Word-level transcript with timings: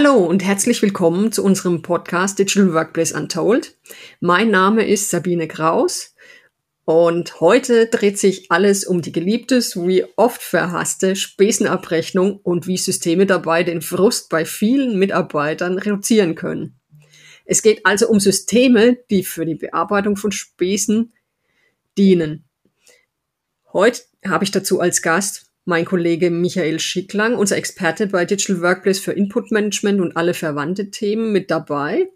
Hallo 0.00 0.14
und 0.14 0.44
herzlich 0.44 0.80
willkommen 0.80 1.32
zu 1.32 1.42
unserem 1.42 1.82
Podcast 1.82 2.38
Digital 2.38 2.72
Workplace 2.72 3.10
Untold. 3.10 3.76
Mein 4.20 4.48
Name 4.48 4.86
ist 4.86 5.10
Sabine 5.10 5.48
Kraus 5.48 6.14
und 6.84 7.40
heute 7.40 7.86
dreht 7.86 8.16
sich 8.16 8.48
alles 8.48 8.84
um 8.84 9.02
die 9.02 9.10
geliebte 9.10 9.60
sowie 9.60 10.04
oft 10.14 10.40
verhasste 10.40 11.16
Spesenabrechnung 11.16 12.36
und 12.36 12.68
wie 12.68 12.76
Systeme 12.76 13.26
dabei 13.26 13.64
den 13.64 13.82
Frust 13.82 14.28
bei 14.28 14.44
vielen 14.44 15.00
Mitarbeitern 15.00 15.78
reduzieren 15.78 16.36
können. 16.36 16.78
Es 17.44 17.62
geht 17.62 17.84
also 17.84 18.08
um 18.08 18.20
Systeme, 18.20 18.98
die 19.10 19.24
für 19.24 19.46
die 19.46 19.56
Bearbeitung 19.56 20.14
von 20.14 20.30
Spesen 20.30 21.12
dienen. 21.96 22.44
Heute 23.72 24.02
habe 24.24 24.44
ich 24.44 24.52
dazu 24.52 24.78
als 24.78 25.02
Gast 25.02 25.47
mein 25.68 25.84
Kollege 25.84 26.30
Michael 26.30 26.80
Schicklang, 26.80 27.36
unser 27.36 27.58
Experte 27.58 28.06
bei 28.06 28.24
Digital 28.24 28.62
Workplace 28.62 28.98
für 28.98 29.12
Input 29.12 29.52
Management 29.52 30.00
und 30.00 30.16
alle 30.16 30.32
verwandte 30.32 30.90
Themen 30.90 31.30
mit 31.30 31.50
dabei. 31.50 32.08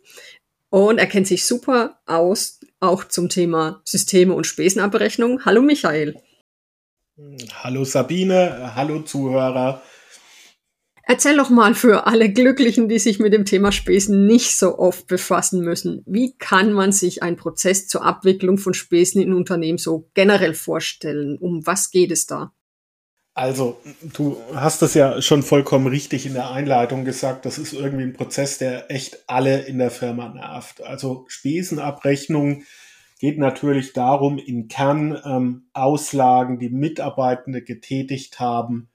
Und 0.71 0.97
er 0.97 1.07
kennt 1.07 1.27
sich 1.27 1.45
super 1.45 2.01
aus, 2.07 2.61
auch 2.81 3.05
zum 3.05 3.29
Thema 3.29 3.83
Systeme 3.85 4.33
und 4.33 4.47
Spesenabrechnung. 4.47 5.45
Hallo 5.45 5.61
Michael. 5.61 6.17
Hallo 7.63 7.85
Sabine, 7.85 8.75
hallo 8.75 9.03
Zuhörer. 9.03 9.83
Erzähl 11.03 11.37
doch 11.37 11.51
mal 11.51 11.75
für 11.75 12.07
alle 12.07 12.33
Glücklichen, 12.33 12.89
die 12.89 12.99
sich 12.99 13.19
mit 13.19 13.35
dem 13.35 13.45
Thema 13.45 13.71
Spesen 13.71 14.27
nicht 14.27 14.57
so 14.57 14.79
oft 14.79 15.09
befassen 15.09 15.61
müssen. 15.61 16.03
Wie 16.07 16.35
kann 16.39 16.73
man 16.73 16.91
sich 16.91 17.23
einen 17.23 17.37
Prozess 17.37 17.87
zur 17.87 18.03
Abwicklung 18.03 18.57
von 18.57 18.73
Spesen 18.73 19.21
in 19.21 19.35
Unternehmen 19.35 19.77
so 19.77 20.09
generell 20.15 20.55
vorstellen? 20.55 21.37
Um 21.39 21.67
was 21.67 21.91
geht 21.91 22.13
es 22.13 22.25
da? 22.25 22.55
Also, 23.35 23.81
du 24.03 24.37
hast 24.55 24.83
das 24.83 24.93
ja 24.93 25.23
schon 25.23 25.43
vollkommen 25.43 25.87
richtig 25.87 26.27
in 26.27 26.35
der 26.35 26.51
Einleitung 26.51 27.05
gesagt. 27.07 27.47
Das 27.47 27.57
ist 27.57 27.73
irgendwie 27.73 28.05
ein 28.05 28.13
Prozess, 28.13 28.59
der 28.59 28.91
echt 28.91 29.25
alle 29.27 29.63
in 29.63 29.79
der 29.79 29.91
Firma 29.91 30.29
nervt. 30.29 30.83
Also 30.83 31.25
Spesenabrechnung 31.29 32.65
geht 33.21 33.39
natürlich 33.39 33.95
darum, 33.95 34.37
in 34.39 34.69
Kern 34.69 35.19
ähm, 35.25 35.69
Auslagen, 35.73 36.59
die 36.59 36.69
Mitarbeitende 36.69 37.63
getätigt 37.63 38.39
haben, 38.39 38.91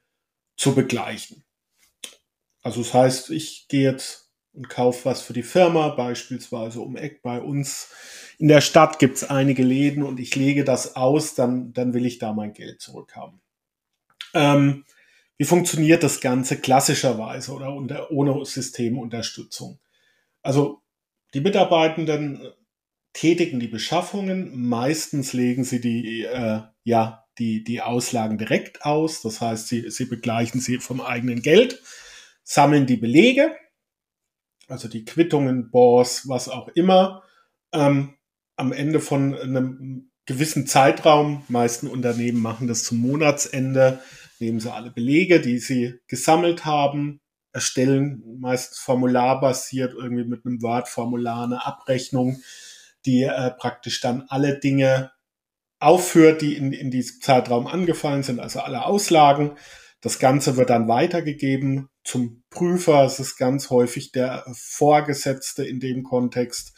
zu 0.56 0.76
begleichen. 0.76 1.44
Also 2.62 2.82
das 2.82 2.94
heißt, 2.94 3.30
ich 3.32 3.68
gehe 3.70 3.90
jetzt 3.90 4.30
und 4.54 4.70
kaufe 4.70 5.06
was 5.06 5.22
für 5.22 5.34
die 5.34 5.44
Firma, 5.44 5.90
beispielsweise 5.90 6.82
um 6.82 6.96
Eck 6.96 7.22
bei 7.22 7.40
uns. 7.40 7.90
In 8.38 8.50
der 8.50 8.62
Stadt 8.62 9.00
gibt 9.00 9.18
es 9.18 9.24
einige 9.24 9.64
Läden 9.64 10.04
und 10.04 10.20
ich 10.20 10.36
lege 10.36 10.64
das 10.64 10.96
aus, 10.96 11.34
dann, 11.34 11.74
dann 11.74 11.94
will 11.94 12.06
ich 12.06 12.18
da 12.20 12.34
mein 12.34 12.54
Geld 12.54 12.82
zurückhaben. 12.82 13.40
Ähm, 14.38 14.86
wie 15.38 15.46
funktioniert 15.46 16.04
das 16.04 16.22
Ganze 16.22 16.58
klassischerweise 16.58 17.52
oder 17.54 17.74
unter, 17.74 18.12
ohne 18.12 18.44
Systemunterstützung? 18.46 19.80
Also 20.42 20.82
die 21.34 21.42
Mitarbeitenden 21.42 22.42
tätigen 23.14 23.60
die 23.60 23.68
Beschaffungen. 23.68 24.68
Meistens 24.68 25.34
legen 25.34 25.64
sie 25.64 25.82
die, 25.82 26.24
äh, 26.24 26.62
ja, 26.84 27.26
die, 27.38 27.64
die 27.64 27.82
Auslagen 27.82 28.38
direkt 28.38 28.84
aus. 28.84 29.22
Das 29.22 29.42
heißt, 29.42 29.68
sie, 29.68 29.90
sie 29.90 30.06
begleichen 30.06 30.62
sie 30.62 30.78
vom 30.78 31.02
eigenen 31.02 31.42
Geld, 31.42 31.82
sammeln 32.44 32.86
die 32.86 32.98
Belege, 32.98 33.56
also 34.68 34.88
die 34.88 35.06
Quittungen, 35.06 35.72
Bors, 35.72 36.28
was 36.28 36.50
auch 36.50 36.68
immer. 36.70 37.24
Ähm, 37.74 38.14
am 38.56 38.72
Ende 38.72 39.00
von 39.00 39.36
einem 39.36 40.12
gewissen 40.26 40.68
Zeitraum, 40.68 41.44
meisten 41.48 41.88
Unternehmen 41.88 42.42
machen 42.42 42.68
das 42.68 42.84
zum 42.84 43.00
Monatsende, 43.00 44.00
nehmen 44.40 44.60
sie 44.60 44.72
alle 44.74 44.92
Belege, 44.92 45.40
die 45.40 45.60
sie 45.60 46.00
gesammelt 46.08 46.66
haben, 46.66 47.22
erstellen 47.54 48.22
meistens 48.40 48.78
formularbasiert 48.80 49.94
irgendwie 49.94 50.26
mit 50.26 50.46
einem 50.46 50.62
Word-Formular 50.62 51.46
eine 51.46 51.66
Abrechnung, 51.66 52.42
die 53.06 53.24
äh, 53.24 53.52
praktisch 53.52 54.00
dann 54.02 54.26
alle 54.30 54.60
Dinge 54.60 55.12
aufführt, 55.80 56.42
die 56.42 56.56
in, 56.56 56.74
in 56.74 56.92
diesem 56.92 57.22
Zeitraum 57.22 57.68
angefallen 57.68 58.24
sind, 58.24 58.40
also 58.40 58.60
alle 58.60 58.86
Auslagen. 58.86 59.58
Das 60.02 60.20
Ganze 60.20 60.58
wird 60.58 60.70
dann 60.70 60.88
weitergegeben 60.88 61.90
zum 62.04 62.44
Prüfer. 62.50 63.04
Es 63.06 63.20
ist 63.20 63.38
ganz 63.38 63.70
häufig 63.70 64.12
der 64.12 64.46
Vorgesetzte 64.54 65.66
in 65.66 65.80
dem 65.80 66.04
Kontext, 66.04 66.74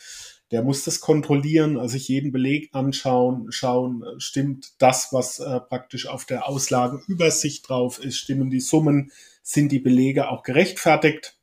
der 0.51 0.63
muss 0.63 0.83
das 0.83 0.99
kontrollieren, 0.99 1.77
also 1.77 1.93
sich 1.93 2.07
jeden 2.07 2.31
Beleg 2.31 2.69
anschauen, 2.73 3.51
schauen, 3.51 4.03
äh, 4.03 4.19
stimmt 4.19 4.73
das, 4.79 5.09
was 5.11 5.39
äh, 5.39 5.59
praktisch 5.59 6.07
auf 6.07 6.25
der 6.25 6.47
Auslagenübersicht 6.47 7.67
drauf 7.69 8.03
ist, 8.03 8.17
stimmen 8.17 8.49
die 8.49 8.59
Summen, 8.59 9.11
sind 9.43 9.71
die 9.71 9.79
Belege 9.79 10.29
auch 10.29 10.43
gerechtfertigt. 10.43 11.37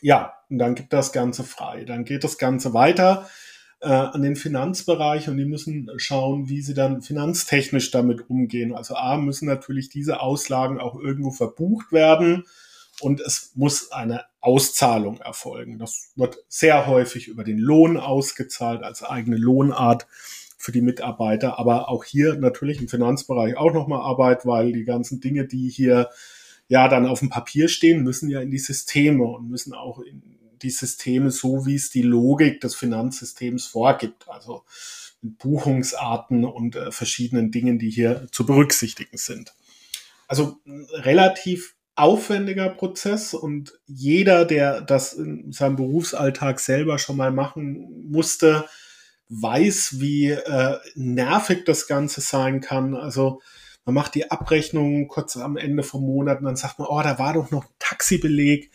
Ja, 0.00 0.34
und 0.48 0.58
dann 0.58 0.74
gibt 0.74 0.92
das 0.92 1.12
Ganze 1.12 1.44
frei. 1.44 1.84
Dann 1.84 2.04
geht 2.04 2.24
das 2.24 2.38
Ganze 2.38 2.74
weiter 2.74 3.28
äh, 3.80 3.88
an 3.88 4.22
den 4.22 4.36
Finanzbereich 4.36 5.28
und 5.28 5.36
die 5.36 5.44
müssen 5.44 5.90
schauen, 5.96 6.48
wie 6.48 6.62
sie 6.62 6.74
dann 6.74 7.02
finanztechnisch 7.02 7.90
damit 7.90 8.28
umgehen. 8.30 8.74
Also 8.74 8.94
A 8.96 9.16
müssen 9.16 9.46
natürlich 9.46 9.90
diese 9.90 10.20
Auslagen 10.20 10.80
auch 10.80 10.98
irgendwo 10.98 11.30
verbucht 11.30 11.92
werden 11.92 12.44
und 13.00 13.20
es 13.20 13.52
muss 13.54 13.90
eine 13.92 14.24
Auszahlung 14.40 15.18
erfolgen. 15.20 15.78
Das 15.78 16.12
wird 16.16 16.38
sehr 16.48 16.86
häufig 16.86 17.28
über 17.28 17.44
den 17.44 17.58
Lohn 17.58 17.96
ausgezahlt 17.96 18.82
als 18.82 19.02
eigene 19.02 19.36
Lohnart 19.36 20.06
für 20.58 20.72
die 20.72 20.82
Mitarbeiter, 20.82 21.58
aber 21.58 21.88
auch 21.88 22.04
hier 22.04 22.36
natürlich 22.36 22.80
im 22.80 22.88
Finanzbereich 22.88 23.56
auch 23.56 23.72
nochmal 23.72 24.00
Arbeit, 24.00 24.46
weil 24.46 24.72
die 24.72 24.84
ganzen 24.84 25.20
Dinge, 25.20 25.46
die 25.46 25.68
hier 25.68 26.10
ja 26.68 26.88
dann 26.88 27.06
auf 27.06 27.18
dem 27.18 27.30
Papier 27.30 27.68
stehen, 27.68 28.04
müssen 28.04 28.30
ja 28.30 28.40
in 28.40 28.50
die 28.50 28.58
Systeme 28.58 29.24
und 29.24 29.48
müssen 29.48 29.74
auch 29.74 29.98
in 30.00 30.22
die 30.62 30.70
Systeme 30.70 31.30
so, 31.30 31.66
wie 31.66 31.74
es 31.74 31.90
die 31.90 32.02
Logik 32.02 32.60
des 32.60 32.76
Finanzsystems 32.76 33.66
vorgibt. 33.66 34.28
Also 34.28 34.62
mit 35.20 35.38
Buchungsarten 35.38 36.44
und 36.44 36.76
äh, 36.76 36.90
verschiedenen 36.90 37.50
Dingen, 37.50 37.78
die 37.78 37.90
hier 37.90 38.26
zu 38.32 38.46
berücksichtigen 38.46 39.16
sind. 39.16 39.54
Also 40.28 40.58
relativ 40.92 41.74
aufwendiger 41.94 42.70
Prozess 42.70 43.34
und 43.34 43.74
jeder, 43.86 44.44
der 44.44 44.80
das 44.80 45.12
in 45.12 45.52
seinem 45.52 45.76
Berufsalltag 45.76 46.60
selber 46.60 46.98
schon 46.98 47.16
mal 47.16 47.30
machen 47.30 48.06
musste, 48.10 48.64
weiß, 49.28 50.00
wie 50.00 50.30
äh, 50.30 50.78
nervig 50.94 51.64
das 51.64 51.86
Ganze 51.86 52.20
sein 52.20 52.60
kann. 52.60 52.94
Also 52.94 53.40
man 53.84 53.94
macht 53.94 54.14
die 54.14 54.30
Abrechnung 54.30 55.08
kurz 55.08 55.36
am 55.36 55.56
Ende 55.56 55.82
vom 55.82 56.02
Monat 56.02 56.38
und 56.38 56.44
dann 56.44 56.56
sagt 56.56 56.78
man, 56.78 56.88
oh, 56.88 57.02
da 57.02 57.18
war 57.18 57.34
doch 57.34 57.50
noch 57.50 57.64
ein 57.64 57.74
Taxibeleg, 57.78 58.70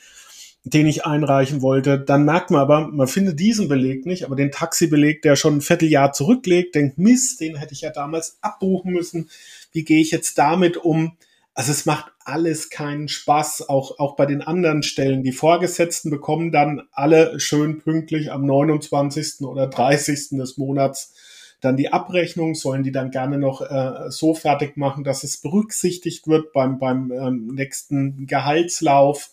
den 0.64 0.86
ich 0.86 1.06
einreichen 1.06 1.62
wollte. 1.62 2.00
Dann 2.00 2.26
merkt 2.26 2.52
man 2.52 2.62
aber, 2.62 2.88
man 2.88 3.08
findet 3.08 3.40
diesen 3.40 3.68
Beleg 3.68 4.06
nicht, 4.06 4.26
aber 4.26 4.36
den 4.36 4.52
Taxibeleg, 4.52 5.22
der 5.22 5.36
schon 5.36 5.58
ein 5.58 5.62
Vierteljahr 5.62 6.12
zurücklegt, 6.12 6.76
denkt, 6.76 6.98
Mist, 6.98 7.40
den 7.40 7.56
hätte 7.56 7.74
ich 7.74 7.82
ja 7.82 7.92
damals 7.92 8.38
abbuchen 8.42 8.92
müssen. 8.92 9.30
Wie 9.72 9.84
gehe 9.84 10.02
ich 10.02 10.12
jetzt 10.12 10.38
damit 10.38 10.78
um? 10.78 11.18
Also 11.58 11.72
es 11.72 11.88
macht 11.88 12.12
alles 12.24 12.70
keinen 12.70 13.08
Spaß, 13.08 13.68
auch, 13.68 13.98
auch 13.98 14.16
bei 14.16 14.28
den 14.28 14.44
anderen 14.44 14.84
Stellen. 14.84 15.24
Die 15.24 15.32
Vorgesetzten 15.32 16.12
bekommen 16.12 16.52
dann 16.52 16.84
alle 16.92 17.40
schön 17.40 17.80
pünktlich 17.80 18.32
am 18.32 18.46
29. 18.46 19.42
oder 19.42 19.66
30. 19.66 20.38
des 20.38 20.60
Monats 20.60 21.16
dann 21.60 21.76
die 21.76 21.92
Abrechnung, 21.92 22.54
sollen 22.54 22.84
die 22.84 22.92
dann 22.92 23.10
gerne 23.10 23.40
noch 23.40 23.62
äh, 23.62 24.12
so 24.12 24.36
fertig 24.36 24.78
machen, 24.78 25.04
dass 25.04 25.24
es 25.24 25.42
berücksichtigt 25.42 26.28
wird 26.28 26.54
beim, 26.54 26.78
beim 26.78 27.12
ähm, 27.12 27.48
nächsten 27.48 28.28
Gehaltslauf. 28.28 29.32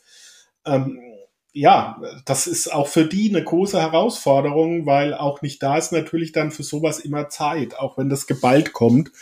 Ähm, 0.64 1.02
ja, 1.52 2.00
das 2.24 2.46
ist 2.46 2.72
auch 2.72 2.88
für 2.88 3.04
die 3.04 3.28
eine 3.28 3.44
große 3.44 3.78
Herausforderung, 3.78 4.86
weil 4.86 5.12
auch 5.12 5.42
nicht 5.42 5.62
da 5.62 5.76
ist 5.76 5.92
natürlich 5.92 6.32
dann 6.32 6.52
für 6.52 6.62
sowas 6.62 7.00
immer 7.00 7.28
Zeit, 7.28 7.78
auch 7.78 7.98
wenn 7.98 8.08
das 8.08 8.26
geballt 8.26 8.72
kommt. 8.72 9.12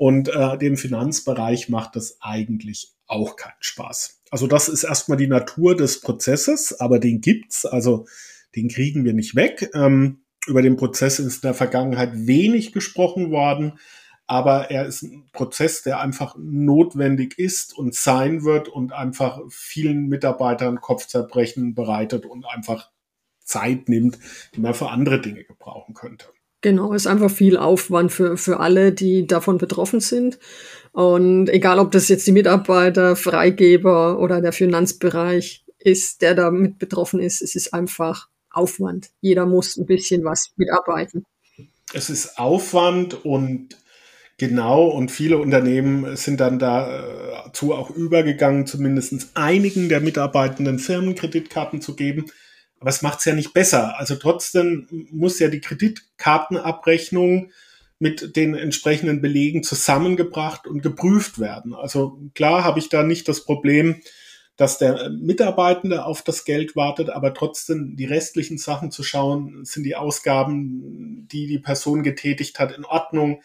Und 0.00 0.30
äh, 0.30 0.56
dem 0.56 0.78
Finanzbereich 0.78 1.68
macht 1.68 1.94
das 1.94 2.22
eigentlich 2.22 2.94
auch 3.06 3.36
keinen 3.36 3.60
Spaß. 3.60 4.22
Also 4.30 4.46
das 4.46 4.70
ist 4.70 4.84
erstmal 4.84 5.18
die 5.18 5.26
Natur 5.26 5.76
des 5.76 6.00
Prozesses, 6.00 6.80
aber 6.80 6.98
den 6.98 7.20
gibt's, 7.20 7.66
also 7.66 8.06
den 8.56 8.70
kriegen 8.70 9.04
wir 9.04 9.12
nicht 9.12 9.34
weg. 9.34 9.68
Ähm, 9.74 10.22
über 10.46 10.62
den 10.62 10.76
Prozess 10.76 11.18
ist 11.18 11.44
in 11.44 11.48
der 11.48 11.52
Vergangenheit 11.52 12.12
wenig 12.14 12.72
gesprochen 12.72 13.30
worden, 13.30 13.78
aber 14.26 14.70
er 14.70 14.86
ist 14.86 15.02
ein 15.02 15.28
Prozess, 15.34 15.82
der 15.82 16.00
einfach 16.00 16.34
notwendig 16.38 17.38
ist 17.38 17.76
und 17.76 17.94
sein 17.94 18.42
wird 18.42 18.68
und 18.68 18.94
einfach 18.94 19.42
vielen 19.50 20.06
Mitarbeitern 20.06 20.80
Kopfzerbrechen 20.80 21.74
bereitet 21.74 22.24
und 22.24 22.46
einfach 22.46 22.90
Zeit 23.40 23.90
nimmt, 23.90 24.18
die 24.54 24.60
man 24.60 24.72
für 24.72 24.88
andere 24.88 25.20
Dinge 25.20 25.44
gebrauchen 25.44 25.92
könnte. 25.92 26.24
Genau, 26.62 26.92
ist 26.92 27.06
einfach 27.06 27.30
viel 27.30 27.56
Aufwand 27.56 28.12
für, 28.12 28.36
für 28.36 28.60
alle, 28.60 28.92
die 28.92 29.26
davon 29.26 29.58
betroffen 29.58 30.00
sind. 30.00 30.38
Und 30.92 31.48
egal, 31.48 31.78
ob 31.78 31.90
das 31.92 32.08
jetzt 32.08 32.26
die 32.26 32.32
Mitarbeiter, 32.32 33.16
Freigeber 33.16 34.18
oder 34.18 34.40
der 34.40 34.52
Finanzbereich 34.52 35.64
ist, 35.78 36.20
der 36.20 36.34
da 36.34 36.50
mit 36.50 36.78
betroffen 36.78 37.20
ist, 37.20 37.40
es 37.40 37.54
ist 37.54 37.72
einfach 37.72 38.28
Aufwand. 38.50 39.10
Jeder 39.20 39.46
muss 39.46 39.76
ein 39.76 39.86
bisschen 39.86 40.24
was 40.24 40.52
mitarbeiten. 40.56 41.24
Es 41.92 42.10
ist 42.10 42.38
Aufwand 42.38 43.24
und 43.24 43.76
Genau, 44.40 44.86
und 44.86 45.10
viele 45.10 45.36
Unternehmen 45.36 46.16
sind 46.16 46.40
dann 46.40 46.58
dazu 46.58 47.74
auch 47.74 47.90
übergegangen, 47.90 48.64
zumindest 48.64 49.32
einigen 49.34 49.90
der 49.90 50.00
mitarbeitenden 50.00 50.78
Firmen 50.78 51.14
Kreditkarten 51.14 51.82
zu 51.82 51.94
geben. 51.94 52.24
Aber 52.80 52.90
es 52.90 53.02
macht 53.02 53.20
es 53.20 53.26
ja 53.26 53.34
nicht 53.34 53.52
besser. 53.52 53.98
Also 53.98 54.16
trotzdem 54.16 54.88
muss 55.10 55.38
ja 55.38 55.48
die 55.48 55.60
Kreditkartenabrechnung 55.60 57.52
mit 57.98 58.34
den 58.36 58.54
entsprechenden 58.54 59.20
Belegen 59.20 59.62
zusammengebracht 59.62 60.66
und 60.66 60.82
geprüft 60.82 61.38
werden. 61.38 61.74
Also 61.74 62.18
klar 62.34 62.64
habe 62.64 62.78
ich 62.78 62.88
da 62.88 63.02
nicht 63.02 63.28
das 63.28 63.44
Problem, 63.44 64.00
dass 64.56 64.78
der 64.78 65.10
Mitarbeitende 65.10 66.04
auf 66.04 66.22
das 66.22 66.44
Geld 66.44 66.74
wartet, 66.76 67.10
aber 67.10 67.34
trotzdem 67.34 67.96
die 67.96 68.06
restlichen 68.06 68.58
Sachen 68.58 68.90
zu 68.90 69.02
schauen, 69.02 69.64
sind 69.64 69.84
die 69.84 69.96
Ausgaben, 69.96 71.28
die 71.30 71.46
die 71.46 71.58
Person 71.58 72.02
getätigt 72.02 72.58
hat, 72.58 72.72
in 72.72 72.84
Ordnung? 72.84 73.42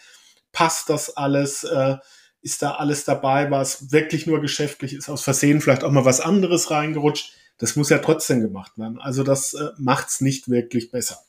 passt 0.56 0.90
das 0.90 1.16
alles, 1.16 1.66
äh, 1.66 1.98
ist 2.42 2.62
da 2.62 2.72
alles 2.76 3.04
dabei, 3.04 3.52
was 3.52 3.92
wirklich 3.92 4.26
nur 4.26 4.40
geschäftlich 4.40 4.94
ist, 4.94 5.10
aus 5.10 5.22
Versehen 5.22 5.62
vielleicht 5.62 5.84
auch 5.84 5.92
mal 5.92 6.06
was 6.06 6.22
anderes 6.22 6.72
reingerutscht. 6.72 7.34
Das 7.58 7.76
muss 7.76 7.90
ja 7.90 8.00
trotzdem 8.00 8.42
gemacht 8.42 8.78
werden. 8.78 9.00
Also 9.00 9.24
das 9.24 9.54
äh, 9.54 9.70
macht's 9.78 10.22
nicht 10.22 10.50
wirklich 10.50 10.92
besser. 10.92 11.20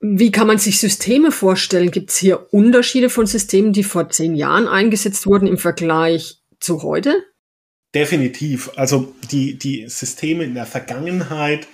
Wie 0.00 0.30
kann 0.30 0.46
man 0.46 0.58
sich 0.58 0.78
Systeme 0.78 1.32
vorstellen? 1.32 1.90
Gibt 1.90 2.10
es 2.10 2.16
hier 2.16 2.52
Unterschiede 2.52 3.10
von 3.10 3.26
Systemen, 3.26 3.72
die 3.72 3.82
vor 3.82 4.08
zehn 4.10 4.34
Jahren 4.34 4.68
eingesetzt 4.68 5.26
wurden 5.26 5.48
im 5.48 5.58
Vergleich 5.58 6.40
zu 6.60 6.82
heute? 6.82 7.24
Definitiv. 7.94 8.70
Also 8.76 9.14
die, 9.30 9.58
die 9.58 9.88
Systeme 9.88 10.44
in 10.44 10.54
der 10.54 10.66
Vergangenheit 10.66 11.66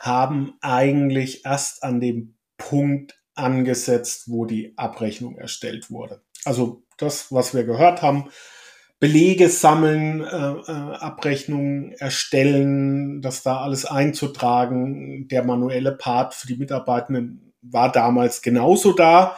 haben 0.00 0.54
eigentlich 0.60 1.44
erst 1.44 1.82
an 1.82 2.00
dem 2.00 2.34
Punkt 2.58 3.14
angesetzt, 3.34 4.24
wo 4.26 4.44
die 4.44 4.74
Abrechnung 4.76 5.38
erstellt 5.38 5.90
wurde. 5.90 6.22
Also 6.44 6.82
das, 6.98 7.32
was 7.32 7.54
wir 7.54 7.64
gehört 7.64 8.02
haben, 8.02 8.28
Belege 9.02 9.48
sammeln, 9.48 10.20
äh, 10.20 10.26
äh, 10.26 10.94
Abrechnungen 10.94 11.90
erstellen, 11.90 13.20
das 13.20 13.42
da 13.42 13.60
alles 13.60 13.84
einzutragen. 13.84 15.26
Der 15.26 15.42
manuelle 15.42 15.90
Part 15.90 16.34
für 16.34 16.46
die 16.46 16.56
Mitarbeitenden 16.56 17.52
war 17.62 17.90
damals 17.90 18.42
genauso 18.42 18.92
da, 18.92 19.36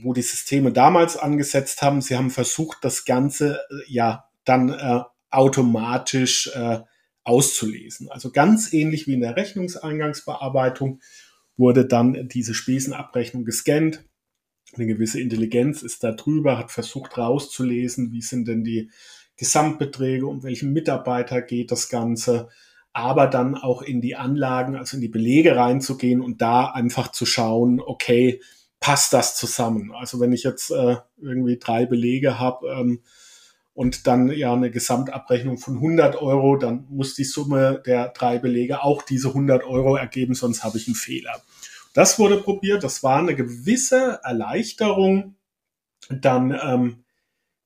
wo 0.00 0.12
die 0.12 0.22
Systeme 0.22 0.70
damals 0.70 1.16
angesetzt 1.16 1.82
haben. 1.82 2.02
Sie 2.02 2.16
haben 2.16 2.30
versucht, 2.30 2.78
das 2.82 3.04
Ganze 3.04 3.56
äh, 3.68 3.92
ja 3.92 4.26
dann 4.44 4.68
äh, 4.68 5.00
automatisch 5.28 6.52
äh, 6.54 6.78
auszulesen. 7.24 8.08
Also 8.12 8.30
ganz 8.30 8.72
ähnlich 8.72 9.08
wie 9.08 9.14
in 9.14 9.22
der 9.22 9.34
Rechnungseingangsbearbeitung 9.34 11.00
wurde 11.56 11.84
dann 11.84 12.28
diese 12.28 12.54
Spesenabrechnung 12.54 13.44
gescannt, 13.44 14.04
eine 14.76 14.86
gewisse 14.86 15.20
Intelligenz 15.20 15.82
ist 15.82 16.04
da 16.04 16.12
drüber, 16.12 16.58
hat 16.58 16.70
versucht 16.70 17.18
rauszulesen, 17.18 18.12
wie 18.12 18.22
sind 18.22 18.48
denn 18.48 18.64
die 18.64 18.90
Gesamtbeträge, 19.36 20.26
um 20.26 20.42
welchen 20.42 20.72
Mitarbeiter 20.72 21.42
geht 21.42 21.70
das 21.70 21.88
Ganze, 21.88 22.48
aber 22.92 23.26
dann 23.26 23.56
auch 23.56 23.82
in 23.82 24.00
die 24.00 24.14
Anlagen, 24.14 24.76
also 24.76 24.96
in 24.96 25.00
die 25.00 25.08
Belege 25.08 25.56
reinzugehen 25.56 26.20
und 26.20 26.40
da 26.40 26.66
einfach 26.66 27.10
zu 27.10 27.26
schauen, 27.26 27.80
okay, 27.80 28.40
passt 28.78 29.12
das 29.12 29.36
zusammen? 29.36 29.92
Also 29.92 30.20
wenn 30.20 30.32
ich 30.32 30.44
jetzt 30.44 30.70
äh, 30.70 30.96
irgendwie 31.20 31.58
drei 31.58 31.86
Belege 31.86 32.38
habe 32.38 32.68
ähm, 32.68 33.00
und 33.72 34.06
dann 34.06 34.28
ja 34.30 34.52
eine 34.52 34.70
Gesamtabrechnung 34.70 35.58
von 35.58 35.76
100 35.76 36.22
Euro, 36.22 36.56
dann 36.56 36.86
muss 36.88 37.14
die 37.14 37.24
Summe 37.24 37.82
der 37.84 38.10
drei 38.10 38.38
Belege 38.38 38.84
auch 38.84 39.02
diese 39.02 39.28
100 39.28 39.64
Euro 39.64 39.96
ergeben, 39.96 40.34
sonst 40.34 40.62
habe 40.62 40.78
ich 40.78 40.86
einen 40.86 40.94
Fehler. 40.94 41.42
Das 41.94 42.18
wurde 42.18 42.36
probiert, 42.36 42.84
das 42.84 43.02
war 43.02 43.18
eine 43.18 43.34
gewisse 43.34 44.20
Erleichterung 44.22 45.36
dann 46.10 46.58
ähm, 46.62 47.04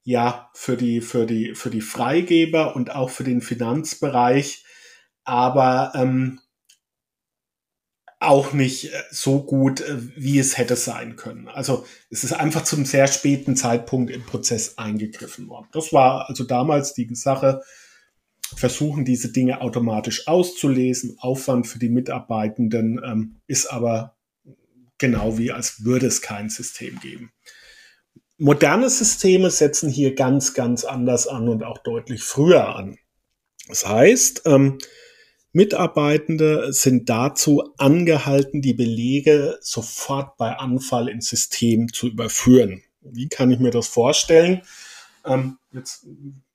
ja 0.04 0.50
für 0.54 0.76
die 0.76 1.00
für 1.00 1.26
die 1.26 1.54
für 1.54 1.70
die 1.70 1.80
Freigeber 1.80 2.76
und 2.76 2.94
auch 2.94 3.10
für 3.10 3.24
den 3.24 3.40
Finanzbereich, 3.40 4.64
aber 5.24 5.92
ähm, 5.94 6.40
auch 8.20 8.52
nicht 8.52 8.92
äh, 8.92 9.02
so 9.10 9.42
gut, 9.42 9.80
äh, 9.80 9.96
wie 10.16 10.38
es 10.38 10.58
hätte 10.58 10.76
sein 10.76 11.16
können. 11.16 11.48
Also 11.48 11.86
es 12.10 12.24
ist 12.24 12.32
einfach 12.32 12.64
zum 12.64 12.84
sehr 12.84 13.06
späten 13.06 13.56
Zeitpunkt 13.56 14.10
im 14.10 14.24
Prozess 14.24 14.76
eingegriffen 14.76 15.48
worden. 15.48 15.68
Das 15.72 15.92
war 15.92 16.28
also 16.28 16.44
damals 16.44 16.94
die 16.94 17.08
Sache, 17.14 17.62
versuchen 18.56 19.04
diese 19.04 19.30
Dinge 19.30 19.60
automatisch 19.60 20.26
auszulesen. 20.26 21.16
Aufwand 21.18 21.66
für 21.66 21.78
die 21.78 21.90
Mitarbeitenden 21.90 23.00
ähm, 23.04 23.36
ist 23.46 23.66
aber 23.66 24.17
genau 24.98 25.38
wie 25.38 25.52
als 25.52 25.84
würde 25.84 26.06
es 26.06 26.22
kein 26.22 26.50
System 26.50 26.98
geben. 27.00 27.32
Moderne 28.36 28.88
Systeme 28.88 29.50
setzen 29.50 29.90
hier 29.90 30.14
ganz, 30.14 30.54
ganz 30.54 30.84
anders 30.84 31.26
an 31.26 31.48
und 31.48 31.64
auch 31.64 31.78
deutlich 31.78 32.22
früher 32.22 32.76
an. 32.76 32.98
Das 33.68 33.86
heißt, 33.86 34.42
ähm, 34.46 34.78
Mitarbeitende 35.52 36.72
sind 36.72 37.08
dazu 37.08 37.74
angehalten, 37.78 38.62
die 38.62 38.74
Belege 38.74 39.58
sofort 39.60 40.36
bei 40.36 40.56
Anfall 40.56 41.08
ins 41.08 41.28
System 41.28 41.92
zu 41.92 42.08
überführen. 42.08 42.82
Wie 43.00 43.28
kann 43.28 43.50
ich 43.50 43.58
mir 43.58 43.70
das 43.70 43.88
vorstellen? 43.88 44.62
Ähm, 45.24 45.58
jetzt 45.72 46.06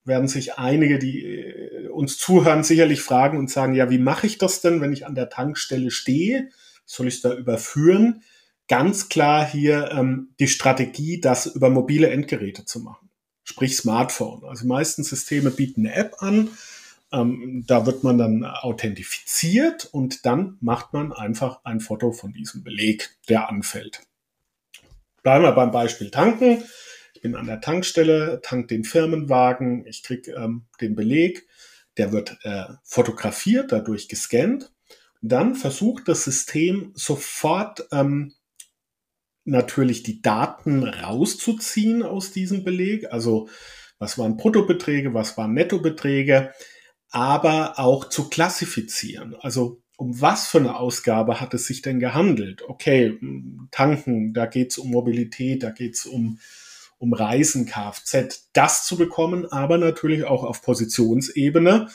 werden 0.06 0.28
sich 0.28 0.58
einige, 0.58 1.00
die 1.00 1.24
äh, 1.24 1.88
uns 1.90 2.18
zuhören, 2.18 2.64
sicherlich 2.64 3.02
fragen 3.02 3.38
und 3.38 3.50
sagen, 3.50 3.74
ja, 3.74 3.90
wie 3.90 3.98
mache 3.98 4.28
ich 4.28 4.38
das 4.38 4.62
denn, 4.62 4.82
wenn 4.82 4.94
ich 4.94 5.06
an 5.06 5.16
der 5.16 5.30
Tankstelle 5.30 5.92
stehe? 5.92 6.50
Soll 6.86 7.08
ich 7.08 7.16
es 7.16 7.22
da 7.22 7.34
überführen? 7.34 8.24
Ganz 8.68 9.10
klar 9.10 9.46
hier 9.46 9.92
ähm, 9.92 10.34
die 10.40 10.48
Strategie, 10.48 11.20
das 11.20 11.48
über 11.48 11.70
mobile 11.70 12.10
Endgeräte 12.10 12.66
zu 12.66 12.80
machen, 12.80 13.10
sprich 13.44 13.78
Smartphone. 13.78 14.44
Also 14.46 14.64
die 14.64 14.70
meisten 14.70 15.04
Systeme 15.04 15.52
bieten 15.52 15.86
eine 15.86 15.96
App 15.96 16.16
an, 16.20 16.50
ähm, 17.12 17.64
da 17.68 17.86
wird 17.86 18.04
man 18.04 18.18
dann 18.18 18.44
authentifiziert 18.44 19.86
und 19.86 20.26
dann 20.26 20.58
macht 20.62 20.94
man 20.94 21.14
einfach 21.14 21.64
ein 21.64 21.80
Foto 21.80 22.12
von 22.12 22.34
diesem 22.34 22.64
Beleg, 22.64 23.12
der 23.30 23.50
anfällt. 23.50 24.02
Bleiben 25.22 25.44
wir 25.44 25.52
beim 25.54 25.72
Beispiel 25.72 26.10
tanken. 26.10 26.64
Ich 27.14 27.22
bin 27.22 27.36
an 27.36 27.46
der 27.46 27.62
Tankstelle, 27.62 28.42
tank 28.44 28.68
den 28.68 28.84
Firmenwagen, 28.84 29.86
ich 29.86 30.04
krieg 30.04 30.28
ähm, 30.28 30.66
den 30.82 30.96
Beleg, 30.96 31.48
der 31.98 32.12
wird 32.12 32.40
äh, 32.44 32.66
fotografiert, 32.84 33.72
dadurch 33.72 34.10
gescannt. 34.10 34.74
Dann 35.22 35.56
versucht 35.56 36.10
das 36.10 36.26
System 36.26 36.92
sofort 36.96 37.88
ähm, 37.92 38.34
natürlich 39.46 40.04
die 40.04 40.22
Daten 40.22 40.84
rauszuziehen 40.84 42.04
aus 42.04 42.32
diesem 42.32 42.64
Beleg. 42.64 43.12
Also 43.12 43.50
was 44.00 44.18
waren 44.18 44.38
Bruttobeträge, 44.38 45.14
was 45.14 45.38
waren 45.38 45.54
Nettobeträge, 45.54 46.54
aber 47.10 47.80
auch 47.80 48.10
zu 48.10 48.30
klassifizieren. 48.30 49.36
Also 49.40 49.82
um 49.98 50.20
was 50.20 50.48
für 50.48 50.58
eine 50.58 50.78
Ausgabe 50.78 51.40
hat 51.40 51.54
es 51.54 51.68
sich 51.68 51.82
denn 51.82 52.00
gehandelt? 52.00 52.64
Okay, 52.68 53.20
tanken, 53.72 54.34
da 54.34 54.46
geht 54.48 54.72
es 54.72 54.78
um 54.78 54.90
Mobilität, 54.92 55.64
da 55.64 55.70
geht 55.70 55.96
es 55.96 56.06
um, 56.06 56.40
um 56.98 57.14
Reisen, 57.14 57.66
Kfz, 57.66 58.50
das 58.54 58.86
zu 58.86 58.98
bekommen, 58.98 59.46
aber 59.52 59.78
natürlich 59.78 60.26
auch 60.26 60.44
auf 60.44 60.62
Positionsebene 60.62 61.88